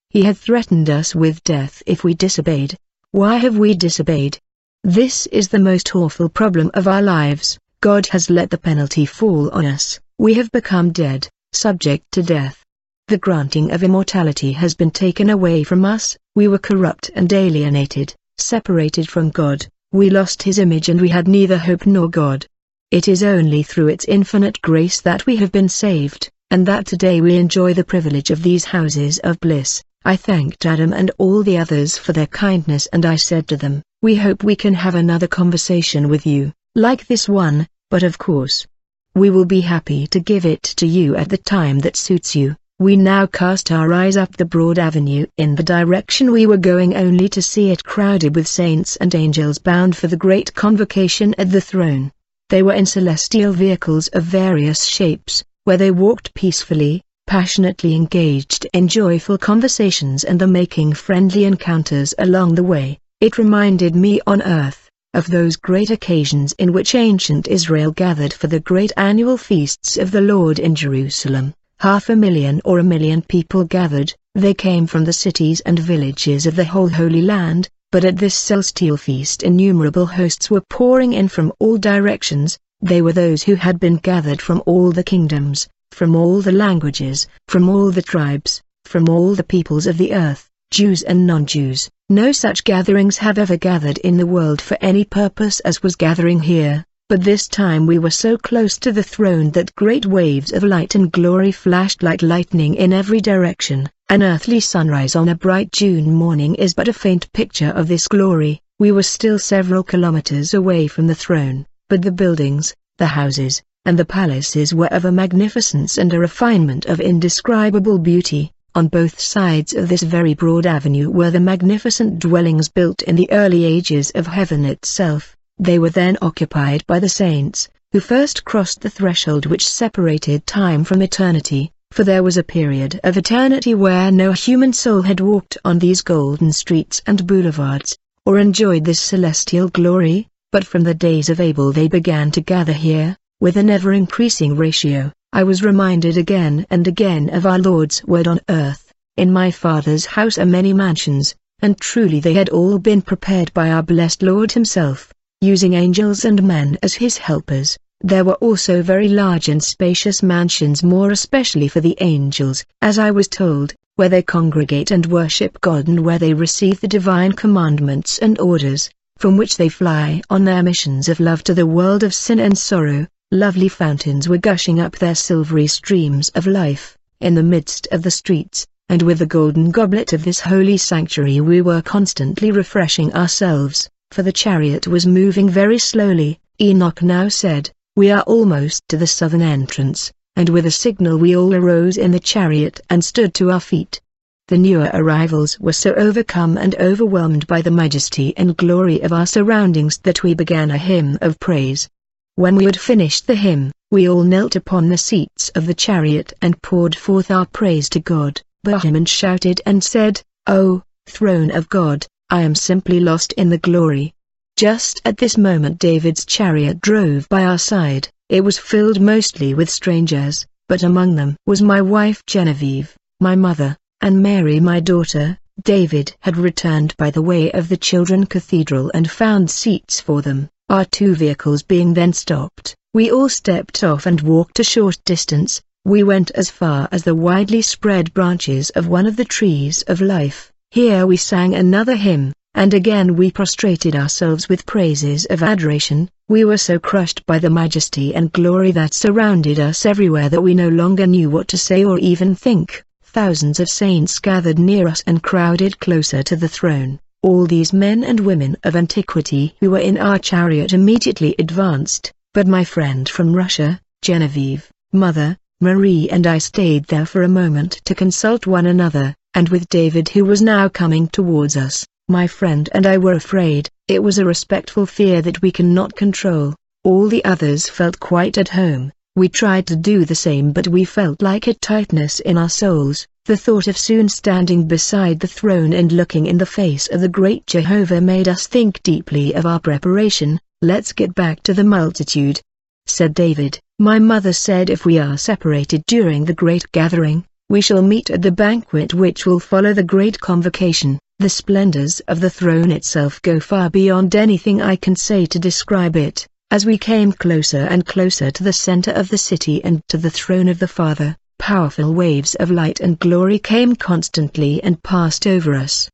He 0.10 0.24
had 0.24 0.38
threatened 0.38 0.90
us 0.90 1.14
with 1.14 1.44
death 1.44 1.84
if 1.86 2.04
we 2.04 2.16
disobeyed. 2.16 2.76
Why 3.12 3.38
have 3.38 3.60
we 3.60 3.76
disobeyed? 3.76 4.40
This 4.84 5.28
is 5.28 5.50
the 5.50 5.60
most 5.60 5.96
awful 5.96 6.30
problem 6.30 6.72
of 6.74 6.88
our 6.88 7.04
lives. 7.04 7.60
God 7.80 8.08
has 8.08 8.32
let 8.32 8.50
the 8.50 8.58
penalty 8.58 9.06
fall 9.06 9.52
on 9.52 9.66
us. 9.66 10.00
We 10.18 10.34
have 10.34 10.52
become 10.52 10.92
dead, 10.92 11.30
subject 11.54 12.12
to 12.14 12.24
death. 12.24 12.64
The 13.08 13.20
granting 13.20 13.72
of 13.72 13.84
immortality 13.84 14.54
has 14.54 14.74
been 14.74 14.90
taken 14.90 15.30
away 15.30 15.64
from 15.64 15.86
us. 15.86 16.18
We 16.36 16.48
were 16.48 16.58
corrupt 16.58 17.12
and 17.14 17.32
alienated, 17.32 18.16
separated 18.40 19.08
from 19.08 19.30
God. 19.30 19.68
we 19.92 20.10
lost 20.10 20.42
his 20.42 20.58
image 20.58 20.90
and 20.90 21.00
we 21.00 21.10
had 21.10 21.28
neither 21.28 21.60
hope 21.60 21.86
nor 21.86 22.10
God. 22.10 22.48
It 22.92 23.08
is 23.08 23.24
only 23.24 23.64
through 23.64 23.88
its 23.88 24.04
infinite 24.04 24.62
grace 24.62 25.00
that 25.00 25.26
we 25.26 25.38
have 25.38 25.50
been 25.50 25.70
saved, 25.70 26.30
and 26.50 26.66
that 26.66 26.86
today 26.86 27.22
we 27.22 27.38
enjoy 27.38 27.74
the 27.74 27.86
privilege 27.86 28.32
of 28.32 28.44
these 28.44 28.66
houses 28.66 29.18
of 29.20 29.40
bliss. 29.40 29.82
I 30.04 30.18
thanked 30.18 30.66
Adam 30.66 30.92
and 30.92 31.10
all 31.18 31.42
the 31.42 31.58
others 31.58 31.98
for 31.98 32.12
their 32.12 32.28
kindness 32.28 32.88
and 32.92 33.06
I 33.06 33.16
said 33.16 33.48
to 33.48 33.56
them, 33.56 33.82
we 34.02 34.16
hope 34.16 34.44
we 34.44 34.58
can 34.58 34.74
have 34.74 34.96
another 34.96 35.28
conversation 35.28 36.10
with 36.10 36.26
you, 36.26 36.52
like 36.76 37.08
this 37.08 37.30
one, 37.30 37.66
but 37.90 38.04
of 38.04 38.18
course, 38.18 38.68
we 39.16 39.30
will 39.30 39.46
be 39.46 39.62
happy 39.62 40.06
to 40.08 40.20
give 40.20 40.46
it 40.46 40.64
to 40.64 40.86
you 40.86 41.16
at 41.16 41.30
the 41.30 41.38
time 41.38 41.80
that 41.80 41.96
suits 41.96 42.36
you. 42.36 42.58
We 42.78 42.98
now 42.98 43.26
cast 43.26 43.72
our 43.72 43.94
eyes 43.94 44.18
up 44.18 44.36
the 44.36 44.44
broad 44.44 44.80
avenue 44.80 45.28
in 45.38 45.56
the 45.56 45.64
direction 45.64 46.30
we 46.30 46.46
were 46.46 46.58
going 46.58 46.98
only 46.98 47.30
to 47.30 47.42
see 47.42 47.72
it 47.72 47.86
crowded 47.86 48.36
with 48.36 48.48
saints 48.48 48.98
and 48.98 49.16
angels 49.16 49.60
bound 49.60 49.96
for 49.96 50.08
the 50.08 50.18
great 50.18 50.54
convocation 50.56 51.34
at 51.38 51.52
the 51.52 51.62
throne. 51.62 52.12
They 52.52 52.62
were 52.64 52.74
in 52.74 52.86
celestial 52.86 53.54
vehicles 53.54 54.10
of 54.10 54.24
various 54.24 54.84
shapes, 54.84 55.42
where 55.64 55.78
they 55.78 55.90
walked 55.90 56.34
peacefully, 56.34 57.02
passionately 57.26 57.96
engaged 57.96 58.68
in 58.74 58.90
joyful 58.90 59.38
conversations 59.38 60.26
and 60.26 60.38
the 60.38 60.48
making 60.48 60.92
friendly 60.96 61.46
encounters 61.46 62.14
along 62.20 62.56
the 62.56 62.64
way. 62.64 63.00
It 63.22 63.38
reminded 63.38 63.96
me 63.96 64.20
on 64.28 64.42
earth, 64.42 64.90
of 65.14 65.28
those 65.28 65.56
great 65.56 65.90
occasions 65.90 66.52
in 66.60 66.74
which 66.74 66.94
ancient 66.94 67.48
Israel 67.48 67.92
gathered 67.92 68.34
for 68.34 68.48
the 68.48 68.60
great 68.60 68.92
annual 68.98 69.38
feasts 69.38 69.96
of 69.96 70.12
the 70.12 70.20
Lord 70.20 70.60
in 70.60 70.76
Jerusalem 70.76 71.54
half 71.80 72.10
a 72.10 72.16
million 72.18 72.62
or 72.66 72.80
a 72.80 72.84
million 72.84 73.22
people 73.22 73.64
gathered, 73.64 74.14
they 74.36 74.54
came 74.54 74.86
from 74.86 75.06
the 75.06 75.14
cities 75.14 75.62
and 75.62 75.80
villages 75.80 76.46
of 76.46 76.58
the 76.58 76.66
whole 76.66 76.90
Holy 76.90 77.22
Land, 77.22 77.70
but 77.92 78.06
at 78.06 78.18
this 78.18 78.34
celestial 78.34 78.96
feast 78.96 79.44
innumerable 79.44 80.06
hosts 80.06 80.50
were 80.50 80.62
pouring 80.62 81.12
in 81.14 81.28
from 81.28 81.52
all 81.60 81.78
directions, 81.78 82.58
they 82.82 83.02
were 83.02 83.14
those 83.14 83.44
who 83.44 83.56
had 83.56 83.80
been 83.80 83.98
gathered 83.98 84.42
from 84.42 84.64
all 84.66 84.92
the 84.92 85.04
kingdoms, 85.04 85.68
from 85.92 86.16
all 86.16 86.42
the 86.42 86.52
languages, 86.52 87.28
from 87.48 87.68
all 87.68 87.92
the 87.92 88.02
tribes, 88.02 88.62
from 88.86 89.10
all 89.10 89.36
the 89.36 89.44
peoples 89.44 89.86
of 89.88 89.98
the 89.98 90.14
earth, 90.14 90.50
Jews 90.72 91.04
and 91.04 91.28
non-Jews. 91.28 91.90
No 92.10 92.32
such 92.32 92.64
gatherings 92.64 93.18
have 93.18 93.38
ever 93.38 93.58
gathered 93.58 93.98
in 94.00 94.18
the 94.18 94.26
world 94.26 94.62
for 94.62 94.78
any 94.82 95.04
purpose 95.04 95.60
as 95.62 95.84
was 95.84 95.96
gathering 95.96 96.40
here, 96.40 96.86
but 97.10 97.24
this 97.26 97.46
time 97.48 97.86
we 97.86 98.00
were 98.00 98.10
so 98.10 98.38
close 98.38 98.78
to 98.78 98.94
the 98.94 99.04
throne 99.04 99.52
that 99.52 99.76
great 99.76 100.06
waves 100.06 100.54
of 100.54 100.64
light 100.64 100.96
and 100.96 101.12
glory 101.12 101.52
flashed 101.52 102.02
like 102.02 102.22
lightning 102.22 102.76
in 102.76 102.94
every 102.94 103.20
direction. 103.20 103.90
An 104.12 104.24
earthly 104.24 104.60
sunrise 104.60 105.16
on 105.16 105.30
a 105.30 105.36
bright 105.36 105.72
June 105.72 106.14
morning 106.14 106.56
is 106.56 106.74
but 106.74 106.90
a 106.90 106.92
faint 106.92 107.32
picture 107.32 107.70
of 107.70 107.88
this 107.88 108.10
glory. 108.10 108.62
We 108.78 108.92
were 108.92 109.04
still 109.04 109.40
several 109.40 109.84
kilometers 109.84 110.54
away 110.54 110.88
from 110.88 111.08
the 111.08 111.16
throne, 111.16 111.66
but 111.88 112.02
the 112.02 112.12
buildings, 112.12 112.76
the 112.98 113.06
houses, 113.06 113.62
and 113.86 113.98
the 113.98 114.04
palaces 114.04 114.74
were 114.74 114.92
of 114.92 115.06
a 115.06 115.14
magnificence 115.14 115.98
and 115.98 116.12
a 116.12 116.20
refinement 116.20 116.88
of 116.88 117.00
indescribable 117.00 118.00
beauty. 118.00 118.52
On 118.76 118.90
both 118.90 119.18
sides 119.18 119.74
of 119.74 119.88
this 119.88 120.04
very 120.04 120.34
broad 120.34 120.66
avenue 120.66 121.10
were 121.10 121.32
the 121.32 121.40
magnificent 121.40 122.20
dwellings 122.20 122.68
built 122.68 123.04
in 123.04 123.16
the 123.16 123.32
early 123.32 123.64
ages 123.64 124.12
of 124.14 124.28
heaven 124.28 124.66
itself, 124.66 125.38
they 125.58 125.80
were 125.80 125.90
then 125.90 126.18
occupied 126.22 126.86
by 126.86 127.00
the 127.00 127.08
saints, 127.08 127.70
who 127.94 128.02
first 128.02 128.44
crossed 128.44 128.82
the 128.82 128.90
threshold 128.90 129.46
which 129.46 129.66
separated 129.66 130.46
time 130.46 130.84
from 130.84 131.02
eternity, 131.02 131.72
for 131.92 132.06
there 132.06 132.24
was 132.24 132.38
a 132.38 132.44
period 132.44 133.00
of 133.04 133.18
eternity 133.18 133.76
where 133.76 134.12
no 134.12 134.32
human 134.32 134.72
soul 134.72 135.02
had 135.02 135.20
walked 135.20 135.58
on 135.66 135.78
these 135.78 136.02
golden 136.02 136.52
streets 136.52 137.02
and 137.06 137.28
boulevards, 137.28 137.98
or 138.26 138.40
enjoyed 138.40 138.86
this 138.86 139.00
celestial 139.00 139.68
glory, 139.70 140.28
but 140.52 140.66
from 140.66 140.84
the 140.84 140.94
days 140.94 141.30
of 141.30 141.40
Abel 141.40 141.72
they 141.72 141.88
began 141.88 142.32
to 142.32 142.42
gather 142.42 142.74
here, 142.74 143.18
with 143.42 143.58
an 143.58 143.70
ever-increasing 143.70 144.56
ratio. 144.56 145.12
I 145.34 145.44
was 145.44 145.64
reminded 145.64 146.18
again 146.18 146.66
and 146.70 146.88
again 146.88 147.30
of 147.30 147.46
our 147.46 147.60
Lord's 147.60 148.04
word 148.06 148.28
on 148.28 148.40
earth, 148.50 148.92
in 149.18 149.32
my 149.32 149.52
Father's 149.52 150.06
house 150.06 150.38
are 150.38 150.46
many 150.46 150.74
mansions, 150.74 151.36
and 151.62 151.80
truly 151.80 152.20
they 152.20 152.34
had 152.34 152.50
all 152.50 152.80
been 152.80 153.02
prepared 153.02 153.54
by 153.54 153.70
our 153.70 153.84
blessed 153.84 154.24
Lord 154.24 154.54
himself 154.54 155.14
using 155.42 155.74
angels 155.74 156.24
and 156.24 156.44
men 156.44 156.78
as 156.84 156.94
his 156.94 157.18
helpers. 157.18 157.78
There 158.04 158.24
were 158.26 158.36
also 158.36 158.82
very 158.82 159.08
large 159.08 159.48
and 159.48 159.64
spacious 159.64 160.24
mansions 160.24 160.82
more 160.82 161.12
especially 161.12 161.68
for 161.68 161.82
the 161.82 161.96
angels, 162.02 162.66
as 162.82 162.98
I 162.98 163.12
was 163.12 163.28
told, 163.28 163.76
where 163.96 164.10
they 164.10 164.24
congregate 164.24 164.90
and 164.90 165.06
worship 165.06 165.62
God 165.62 165.88
and 165.88 166.00
where 166.00 166.18
they 166.18 166.34
receive 166.34 166.82
the 166.82 166.88
divine 166.88 167.34
commandments 167.34 168.18
and 168.18 168.40
orders, 168.40 168.90
from 169.20 169.38
which 169.38 169.56
they 169.56 169.70
fly 169.70 170.24
on 170.32 170.46
their 170.46 170.64
missions 170.64 171.10
of 171.10 171.20
love 171.20 171.44
to 171.44 171.54
the 171.54 171.68
world 171.68 172.02
of 172.02 172.14
sin 172.16 172.40
and 172.40 172.58
sorrow. 172.58 173.06
Lovely 173.32 173.70
fountains 173.70 174.28
were 174.28 174.40
gushing 174.40 174.80
up 174.80 174.98
their 174.98 175.16
silvery 175.16 175.68
streams 175.68 176.30
of 176.30 176.48
life, 176.48 176.98
in 177.20 177.36
the 177.36 177.44
midst 177.44 177.88
of 177.92 178.02
the 178.02 178.12
streets, 178.12 178.66
and 178.90 179.04
with 179.04 179.20
the 179.20 179.28
golden 179.28 179.70
goblet 179.70 180.12
of 180.12 180.24
this 180.24 180.40
holy 180.40 180.76
sanctuary 180.76 181.40
we 181.40 181.62
were 181.62 181.84
constantly 181.84 182.52
refreshing 182.52 183.14
ourselves 183.14 183.88
for 184.10 184.24
the 184.24 184.34
chariot 184.34 184.88
was 184.88 185.06
moving 185.06 185.48
very 185.50 185.78
slowly. 185.78 186.40
Enoch 186.60 187.02
now 187.02 187.30
said, 187.30 187.72
We 187.96 188.10
are 188.10 188.22
almost 188.22 188.88
to 188.88 188.96
the 188.96 189.06
southern 189.06 189.42
entrance, 189.42 190.14
and 190.38 190.48
with 190.48 190.66
a 190.66 190.72
signal 190.72 191.18
we 191.18 191.36
all 191.36 191.54
arose 191.54 191.98
in 191.98 192.12
the 192.12 192.22
chariot 192.22 192.80
and 192.90 193.04
stood 193.04 193.34
to 193.34 193.52
our 193.52 193.60
feet. 193.60 194.00
The 194.48 194.58
newer 194.58 194.90
arrivals 194.94 195.60
were 195.60 195.74
so 195.74 195.94
overcome 195.96 196.58
and 196.58 196.74
overwhelmed 196.76 197.48
by 197.48 197.62
the 197.62 197.70
majesty 197.70 198.34
and 198.38 198.56
glory 198.56 199.02
of 199.02 199.12
our 199.12 199.26
surroundings 199.26 199.98
that 200.04 200.24
we 200.24 200.34
began 200.34 200.72
a 200.72 200.78
hymn 200.78 201.18
of 201.20 201.38
praise. 201.42 201.90
When 202.36 202.56
we 202.56 202.64
had 202.64 202.80
finished 202.80 203.28
the 203.28 203.36
hymn, 203.36 203.74
we 203.92 204.08
all 204.08 204.24
knelt 204.24 204.56
upon 204.56 204.88
the 204.88 204.98
seats 204.98 205.50
of 205.50 205.66
the 205.66 205.74
chariot 205.74 206.32
and 206.42 206.62
poured 206.62 206.96
forth 206.96 207.30
our 207.30 207.46
praise 207.46 207.90
to 207.90 208.00
God. 208.00 208.42
Bohemond 208.64 209.10
shouted 209.10 209.62
and 209.66 209.84
said, 209.84 210.22
O, 210.48 210.82
throne 211.08 211.52
of 211.52 211.68
God, 211.68 212.08
I 212.30 212.44
am 212.44 212.56
simply 212.56 213.02
lost 213.02 213.34
in 213.34 213.50
the 213.50 213.58
glory. 213.58 214.14
Just 214.62 215.02
at 215.06 215.18
this 215.18 215.40
moment 215.40 215.80
David's 215.80 216.24
chariot 216.24 216.82
drove 216.82 217.28
by 217.30 217.44
our 217.44 217.58
side, 217.58 218.08
it 218.30 218.44
was 218.44 218.60
filled 218.60 219.02
mostly 219.02 219.56
with 219.56 219.72
strangers, 219.72 220.46
but 220.70 220.84
among 220.84 221.16
them 221.16 221.36
was 221.48 221.64
my 221.64 221.82
wife 221.82 222.24
Genevieve, 222.28 222.96
my 223.20 223.36
mother, 223.36 223.76
and 224.02 224.22
Mary 224.22 224.60
my 224.60 224.80
daughter. 224.80 225.36
David 225.64 226.16
had 226.20 226.38
returned 226.38 226.96
by 226.98 227.10
the 227.10 227.24
way 227.24 227.52
of 227.54 227.70
the 227.70 227.76
children 227.76 228.28
cathedral 228.28 228.92
and 228.94 229.10
found 229.10 229.50
seats 229.50 230.00
for 230.00 230.22
them, 230.22 230.48
our 230.70 230.86
two 230.86 231.16
vehicles 231.16 231.64
being 231.64 231.96
then 231.96 232.14
stopped. 232.14 232.76
We 232.94 233.10
all 233.10 233.30
stepped 233.30 233.84
off 233.84 234.06
and 234.06 234.22
walked 234.22 234.60
a 234.60 234.64
short 234.64 235.00
distance, 235.06 235.60
we 235.86 236.04
went 236.04 236.30
as 236.36 236.52
far 236.52 236.88
as 236.92 237.04
the 237.04 237.16
widely 237.16 237.64
spread 237.64 238.14
branches 238.14 238.70
of 238.76 238.88
one 238.88 239.08
of 239.08 239.16
the 239.16 239.26
trees 239.26 239.82
of 239.88 240.02
life. 240.02 240.52
Here 240.70 241.08
we 241.08 241.18
sang 241.18 241.56
another 241.56 241.96
hymn, 241.96 242.34
and 242.54 242.74
again 242.74 243.16
we 243.16 243.32
prostrated 243.32 243.96
ourselves 243.96 244.48
with 244.48 244.66
praises 244.66 245.26
of 245.26 245.42
adoration. 245.42 246.10
We 246.28 246.46
were 246.46 246.58
so 246.58 246.78
crushed 246.78 247.26
by 247.26 247.40
the 247.40 247.50
majesty 247.50 248.14
and 248.14 248.32
glory 248.32 248.72
that 248.72 248.94
surrounded 248.94 249.60
us 249.60 249.86
everywhere 249.86 250.30
that 250.30 250.42
we 250.42 250.54
no 250.54 250.70
longer 250.70 251.08
knew 251.08 251.30
what 251.30 251.48
to 251.50 251.58
say 251.58 251.84
or 251.84 251.98
even 252.00 252.36
think. 252.36 252.84
Thousands 253.04 253.60
of 253.60 253.68
saints 253.68 254.20
gathered 254.20 254.60
near 254.60 254.88
us 254.88 255.04
and 255.08 255.24
crowded 255.24 255.80
closer 255.80 256.24
to 256.24 256.36
the 256.36 256.48
throne. 256.48 257.00
All 257.24 257.46
these 257.46 257.74
men 257.74 258.04
and 258.04 258.20
women 258.20 258.56
of 258.64 258.76
antiquity 258.76 259.56
who 259.60 259.72
were 259.72 259.80
in 259.80 259.98
our 259.98 260.20
chariot 260.20 260.74
immediately 260.74 261.36
advanced, 261.40 262.12
but 262.34 262.48
my 262.48 262.64
friend 262.64 263.10
from 263.10 263.34
Russia, 263.34 263.80
Genevieve, 264.02 264.70
Mother, 264.94 265.38
Marie 265.62 266.10
and 266.10 266.26
I 266.28 266.38
stayed 266.38 266.86
there 266.86 267.06
for 267.06 267.24
a 267.24 267.28
moment 267.28 267.82
to 267.86 267.96
consult 267.96 268.48
one 268.48 268.66
another 268.66 269.16
and 269.34 269.50
with 269.50 269.70
David 269.70 270.10
who 270.10 270.26
was 270.26 270.42
now 270.42 270.68
coming 270.68 271.08
towards 271.08 271.56
us, 271.56 271.86
my 272.12 272.28
friend 272.28 272.70
and 272.74 272.86
I 272.86 272.98
were 272.98 273.14
afraid, 273.14 273.70
it 273.88 274.04
was 274.04 274.20
a 274.20 274.26
respectful 274.26 274.86
fear 274.86 275.22
that 275.22 275.42
we 275.42 275.52
cannot 275.52 275.96
control. 275.96 276.54
All 276.84 277.08
the 277.08 277.26
others 277.26 277.70
felt 277.70 278.00
quite 278.00 278.38
at 278.38 278.50
home, 278.50 278.92
we 279.16 279.28
tried 279.28 279.68
to 279.68 279.76
do 279.76 280.06
the 280.06 280.16
same 280.16 280.52
but 280.52 280.68
we 280.68 280.86
felt 280.86 281.22
like 281.22 281.48
a 281.48 281.54
tightness 281.54 282.20
in 282.22 282.38
our 282.38 282.50
souls. 282.50 283.08
The 283.26 283.36
thought 283.38 283.68
of 283.68 283.78
soon 283.78 284.10
standing 284.10 284.68
beside 284.68 285.20
the 285.20 285.28
throne 285.28 285.74
and 285.74 285.92
looking 285.92 286.26
in 286.26 286.38
the 286.38 286.46
face 286.46 286.88
of 286.88 287.02
the 287.02 287.10
great 287.10 287.46
Jehovah 287.46 288.02
made 288.02 288.28
us 288.28 288.48
think 288.48 288.82
deeply 288.84 289.34
of 289.36 289.46
our 289.46 289.60
preparation. 289.60 290.40
Let's 290.62 290.92
get 290.94 291.14
back 291.14 291.44
to 291.44 291.54
the 291.54 291.64
multitude, 291.64 292.42
said 292.88 293.14
David. 293.14 293.60
My 293.80 294.00
mother 294.00 294.34
said 294.34 294.70
if 294.70 294.86
we 294.86 294.98
are 294.98 295.18
separated 295.18 295.84
during 295.88 296.26
the 296.26 296.34
great 296.34 296.72
gathering, 296.72 297.26
we 297.50 297.62
shall 297.62 297.82
meet 297.82 298.10
at 298.10 298.22
the 298.22 298.32
banquet 298.32 298.94
which 298.94 299.26
will 299.26 299.40
follow 299.40 299.74
the 299.74 299.84
great 299.84 300.20
convocation. 300.20 301.00
The 301.22 301.30
splendors 301.30 302.00
of 302.08 302.20
the 302.20 302.32
throne 302.32 302.72
itself 302.72 303.22
go 303.22 303.40
far 303.40 303.70
beyond 303.70 304.16
anything 304.16 304.60
I 304.60 304.76
can 304.76 304.96
say 304.96 305.28
to 305.28 305.38
describe 305.38 305.96
it. 305.96 306.28
As 306.50 306.66
we 306.66 306.80
came 306.80 307.12
closer 307.12 307.60
and 307.60 307.86
closer 307.86 308.32
to 308.32 308.44
the 308.44 308.52
center 308.52 308.90
of 308.90 309.10
the 309.10 309.20
city 309.20 309.64
and 309.64 309.88
to 309.90 310.00
the 310.00 310.10
throne 310.10 310.48
of 310.48 310.58
the 310.58 310.68
Father, 310.68 311.16
powerful 311.38 311.94
waves 311.94 312.34
of 312.34 312.50
light 312.50 312.80
and 312.80 312.98
glory 312.98 313.38
came 313.38 313.76
constantly 313.76 314.64
and 314.64 314.82
passed 314.82 315.28
over 315.28 315.54
us. 315.54 315.88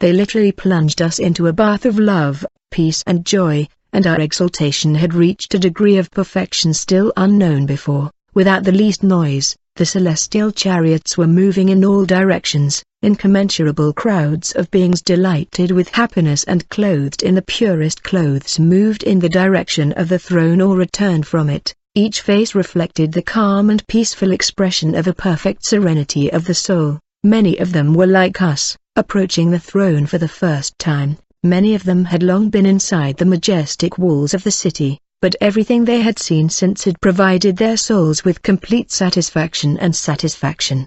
They 0.00 0.12
literally 0.12 0.50
plunged 0.50 1.00
us 1.00 1.20
into 1.20 1.46
a 1.46 1.52
bath 1.52 1.86
of 1.86 2.00
love, 2.00 2.44
peace 2.72 3.04
and 3.06 3.24
joy, 3.24 3.68
and 3.92 4.04
our 4.04 4.18
exaltation 4.18 4.96
had 4.96 5.14
reached 5.14 5.54
a 5.54 5.60
degree 5.60 5.96
of 5.96 6.10
perfection 6.10 6.74
still 6.74 7.12
unknown 7.16 7.66
before. 7.66 8.10
Without 8.34 8.64
the 8.64 8.72
least 8.72 9.02
noise, 9.02 9.54
the 9.76 9.84
celestial 9.84 10.50
chariots 10.50 11.18
were 11.18 11.26
moving 11.26 11.68
in 11.68 11.84
all 11.84 12.06
directions, 12.06 12.82
incommensurable 13.02 13.92
crowds 13.92 14.52
of 14.52 14.70
beings 14.70 15.02
delighted 15.02 15.70
with 15.70 15.90
happiness 15.90 16.42
and 16.44 16.66
clothed 16.70 17.22
in 17.22 17.34
the 17.34 17.42
purest 17.42 18.02
clothes 18.02 18.58
moved 18.58 19.02
in 19.02 19.18
the 19.18 19.28
direction 19.28 19.92
of 19.92 20.08
the 20.08 20.18
throne 20.18 20.62
or 20.62 20.76
returned 20.76 21.26
from 21.26 21.50
it. 21.50 21.74
Each 21.94 22.22
face 22.22 22.54
reflected 22.54 23.12
the 23.12 23.20
calm 23.20 23.68
and 23.68 23.86
peaceful 23.86 24.32
expression 24.32 24.94
of 24.94 25.06
a 25.06 25.12
perfect 25.12 25.66
serenity 25.66 26.32
of 26.32 26.46
the 26.46 26.54
soul. 26.54 26.98
Many 27.22 27.58
of 27.58 27.72
them 27.72 27.92
were 27.92 28.06
like 28.06 28.40
us, 28.40 28.78
approaching 28.96 29.50
the 29.50 29.58
throne 29.58 30.06
for 30.06 30.16
the 30.16 30.26
first 30.26 30.78
time. 30.78 31.18
Many 31.42 31.74
of 31.74 31.84
them 31.84 32.06
had 32.06 32.22
long 32.22 32.48
been 32.48 32.64
inside 32.64 33.18
the 33.18 33.26
majestic 33.26 33.98
walls 33.98 34.32
of 34.32 34.42
the 34.42 34.50
city, 34.50 34.98
but 35.22 35.36
everything 35.40 35.84
they 35.84 36.00
had 36.00 36.18
seen 36.18 36.48
since 36.48 36.82
had 36.82 37.00
provided 37.00 37.56
their 37.56 37.76
souls 37.76 38.24
with 38.24 38.42
complete 38.42 38.90
satisfaction 38.90 39.78
and 39.78 39.94
satisfaction. 39.94 40.84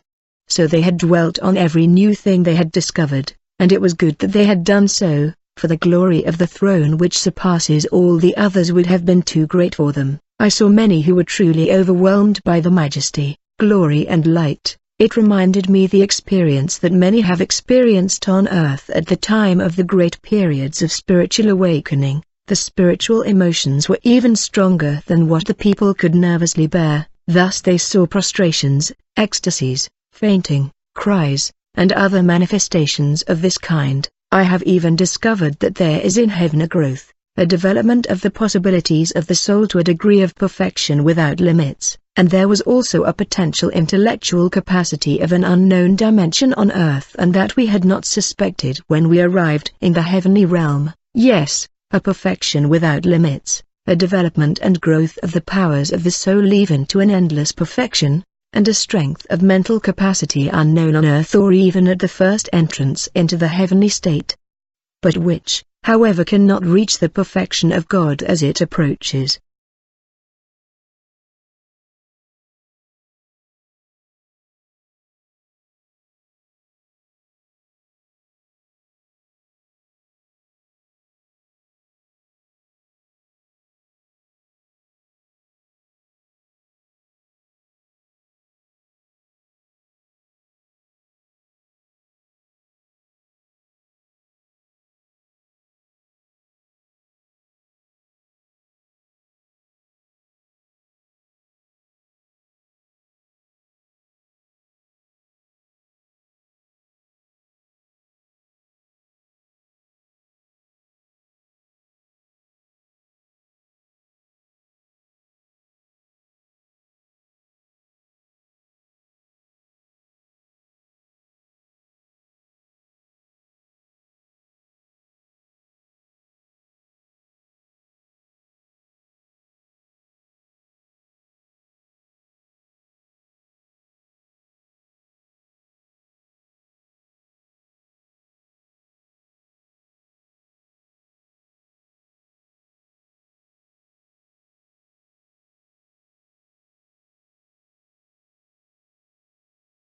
So 0.50 0.68
they 0.68 0.82
had 0.82 0.98
dwelt 0.98 1.40
on 1.40 1.56
every 1.56 1.88
new 1.88 2.14
thing 2.14 2.44
they 2.44 2.56
had 2.56 2.74
discovered, 2.74 3.32
and 3.60 3.72
it 3.72 3.80
was 3.80 3.94
good 3.94 4.20
that 4.20 4.34
they 4.34 4.44
had 4.44 4.66
done 4.66 4.90
so, 4.90 5.32
for 5.56 5.70
the 5.70 5.78
glory 5.78 6.26
of 6.26 6.38
the 6.38 6.48
throne 6.48 6.98
which 6.98 7.18
surpasses 7.18 7.86
all 7.86 8.18
the 8.18 8.36
others 8.36 8.74
would 8.74 8.88
have 8.88 9.06
been 9.06 9.22
too 9.22 9.48
great 9.48 9.74
for 9.76 9.94
them. 9.94 10.20
I 10.38 10.50
saw 10.50 10.68
many 10.68 11.00
who 11.00 11.16
were 11.16 11.24
truly 11.24 11.72
overwhelmed 11.72 12.44
by 12.44 12.60
the 12.60 12.72
majesty, 12.72 13.38
glory 13.58 14.06
and 14.06 14.28
light. 14.28 14.76
It 15.00 15.16
reminded 15.16 15.70
me 15.70 15.88
the 15.88 16.02
experience 16.02 16.78
that 16.80 16.92
many 16.92 17.22
have 17.22 17.40
experienced 17.40 18.28
on 18.28 18.50
earth 18.50 18.90
at 18.90 19.06
the 19.06 19.16
time 19.16 19.62
of 19.62 19.78
the 19.78 19.86
great 19.86 20.22
periods 20.22 20.82
of 20.82 20.92
spiritual 20.92 21.50
awakening, 21.50 22.22
the 22.48 22.56
spiritual 22.56 23.24
emotions 23.24 23.90
were 23.90 23.98
even 24.04 24.36
stronger 24.36 25.02
than 25.08 25.28
what 25.28 25.46
the 25.46 25.54
people 25.54 25.96
could 25.96 26.14
nervously 26.14 26.68
bear, 26.68 27.08
thus 27.26 27.60
they 27.60 27.78
saw 27.78 28.06
prostrations, 28.06 28.92
ecstasies, 29.18 29.90
fainting, 30.12 30.72
cries, 30.94 31.52
and 31.74 31.92
other 31.94 32.22
manifestations 32.22 33.24
of 33.24 33.42
this 33.42 33.58
kind. 33.58 34.08
I 34.32 34.44
have 34.44 34.62
even 34.64 34.96
discovered 34.96 35.60
that 35.60 35.74
there 35.74 36.00
is 36.00 36.20
in 36.20 36.30
heaven 36.30 36.62
a 36.62 36.68
growth, 36.68 37.12
a 37.36 37.48
development 37.48 38.06
of 38.08 38.22
the 38.22 38.30
possibilities 38.30 39.10
of 39.12 39.26
the 39.26 39.34
soul 39.34 39.68
to 39.70 39.80
a 39.80 39.84
degree 39.84 40.22
of 40.22 40.36
perfection 40.36 41.04
without 41.04 41.40
limits, 41.40 41.98
and 42.16 42.30
there 42.30 42.48
was 42.48 42.62
also 42.62 43.06
a 43.06 43.14
potential 43.14 43.70
intellectual 43.72 44.52
capacity 44.52 45.20
of 45.20 45.32
an 45.32 45.44
unknown 45.44 45.96
dimension 45.96 46.54
on 46.54 46.72
earth 46.72 47.16
and 47.18 47.34
that 47.34 47.56
we 47.56 47.66
had 47.66 47.84
not 47.84 48.06
suspected 48.06 48.78
when 48.88 49.10
we 49.10 49.20
arrived 49.20 49.72
in 49.82 49.94
the 49.94 50.04
heavenly 50.04 50.46
realm. 50.46 50.94
Yes, 51.14 51.68
a 51.96 52.00
perfection 52.02 52.68
without 52.68 53.06
limits, 53.06 53.64
a 53.88 53.96
development 53.96 54.60
and 54.62 54.82
growth 54.82 55.18
of 55.24 55.32
the 55.32 55.40
powers 55.40 55.94
of 55.94 56.04
the 56.04 56.12
soul 56.12 56.52
even 56.52 56.86
to 56.86 57.00
an 57.00 57.10
endless 57.10 57.54
perfection, 57.54 58.22
and 58.52 58.68
a 58.68 58.74
strength 58.74 59.26
of 59.30 59.42
mental 59.42 59.80
capacity 59.80 60.50
unknown 60.50 60.98
on 60.98 61.06
earth 61.06 61.34
or 61.36 61.54
even 61.54 61.88
at 61.88 62.00
the 62.00 62.08
first 62.10 62.50
entrance 62.52 63.08
into 63.16 63.38
the 63.38 63.48
heavenly 63.48 63.88
state. 63.88 64.36
But 65.02 65.16
which, 65.16 65.64
however 65.86 66.26
cannot 66.26 66.66
reach 66.66 66.98
the 67.00 67.08
perfection 67.08 67.72
of 67.72 67.88
God 67.88 68.22
as 68.24 68.44
it 68.44 68.60
approaches, 68.60 69.40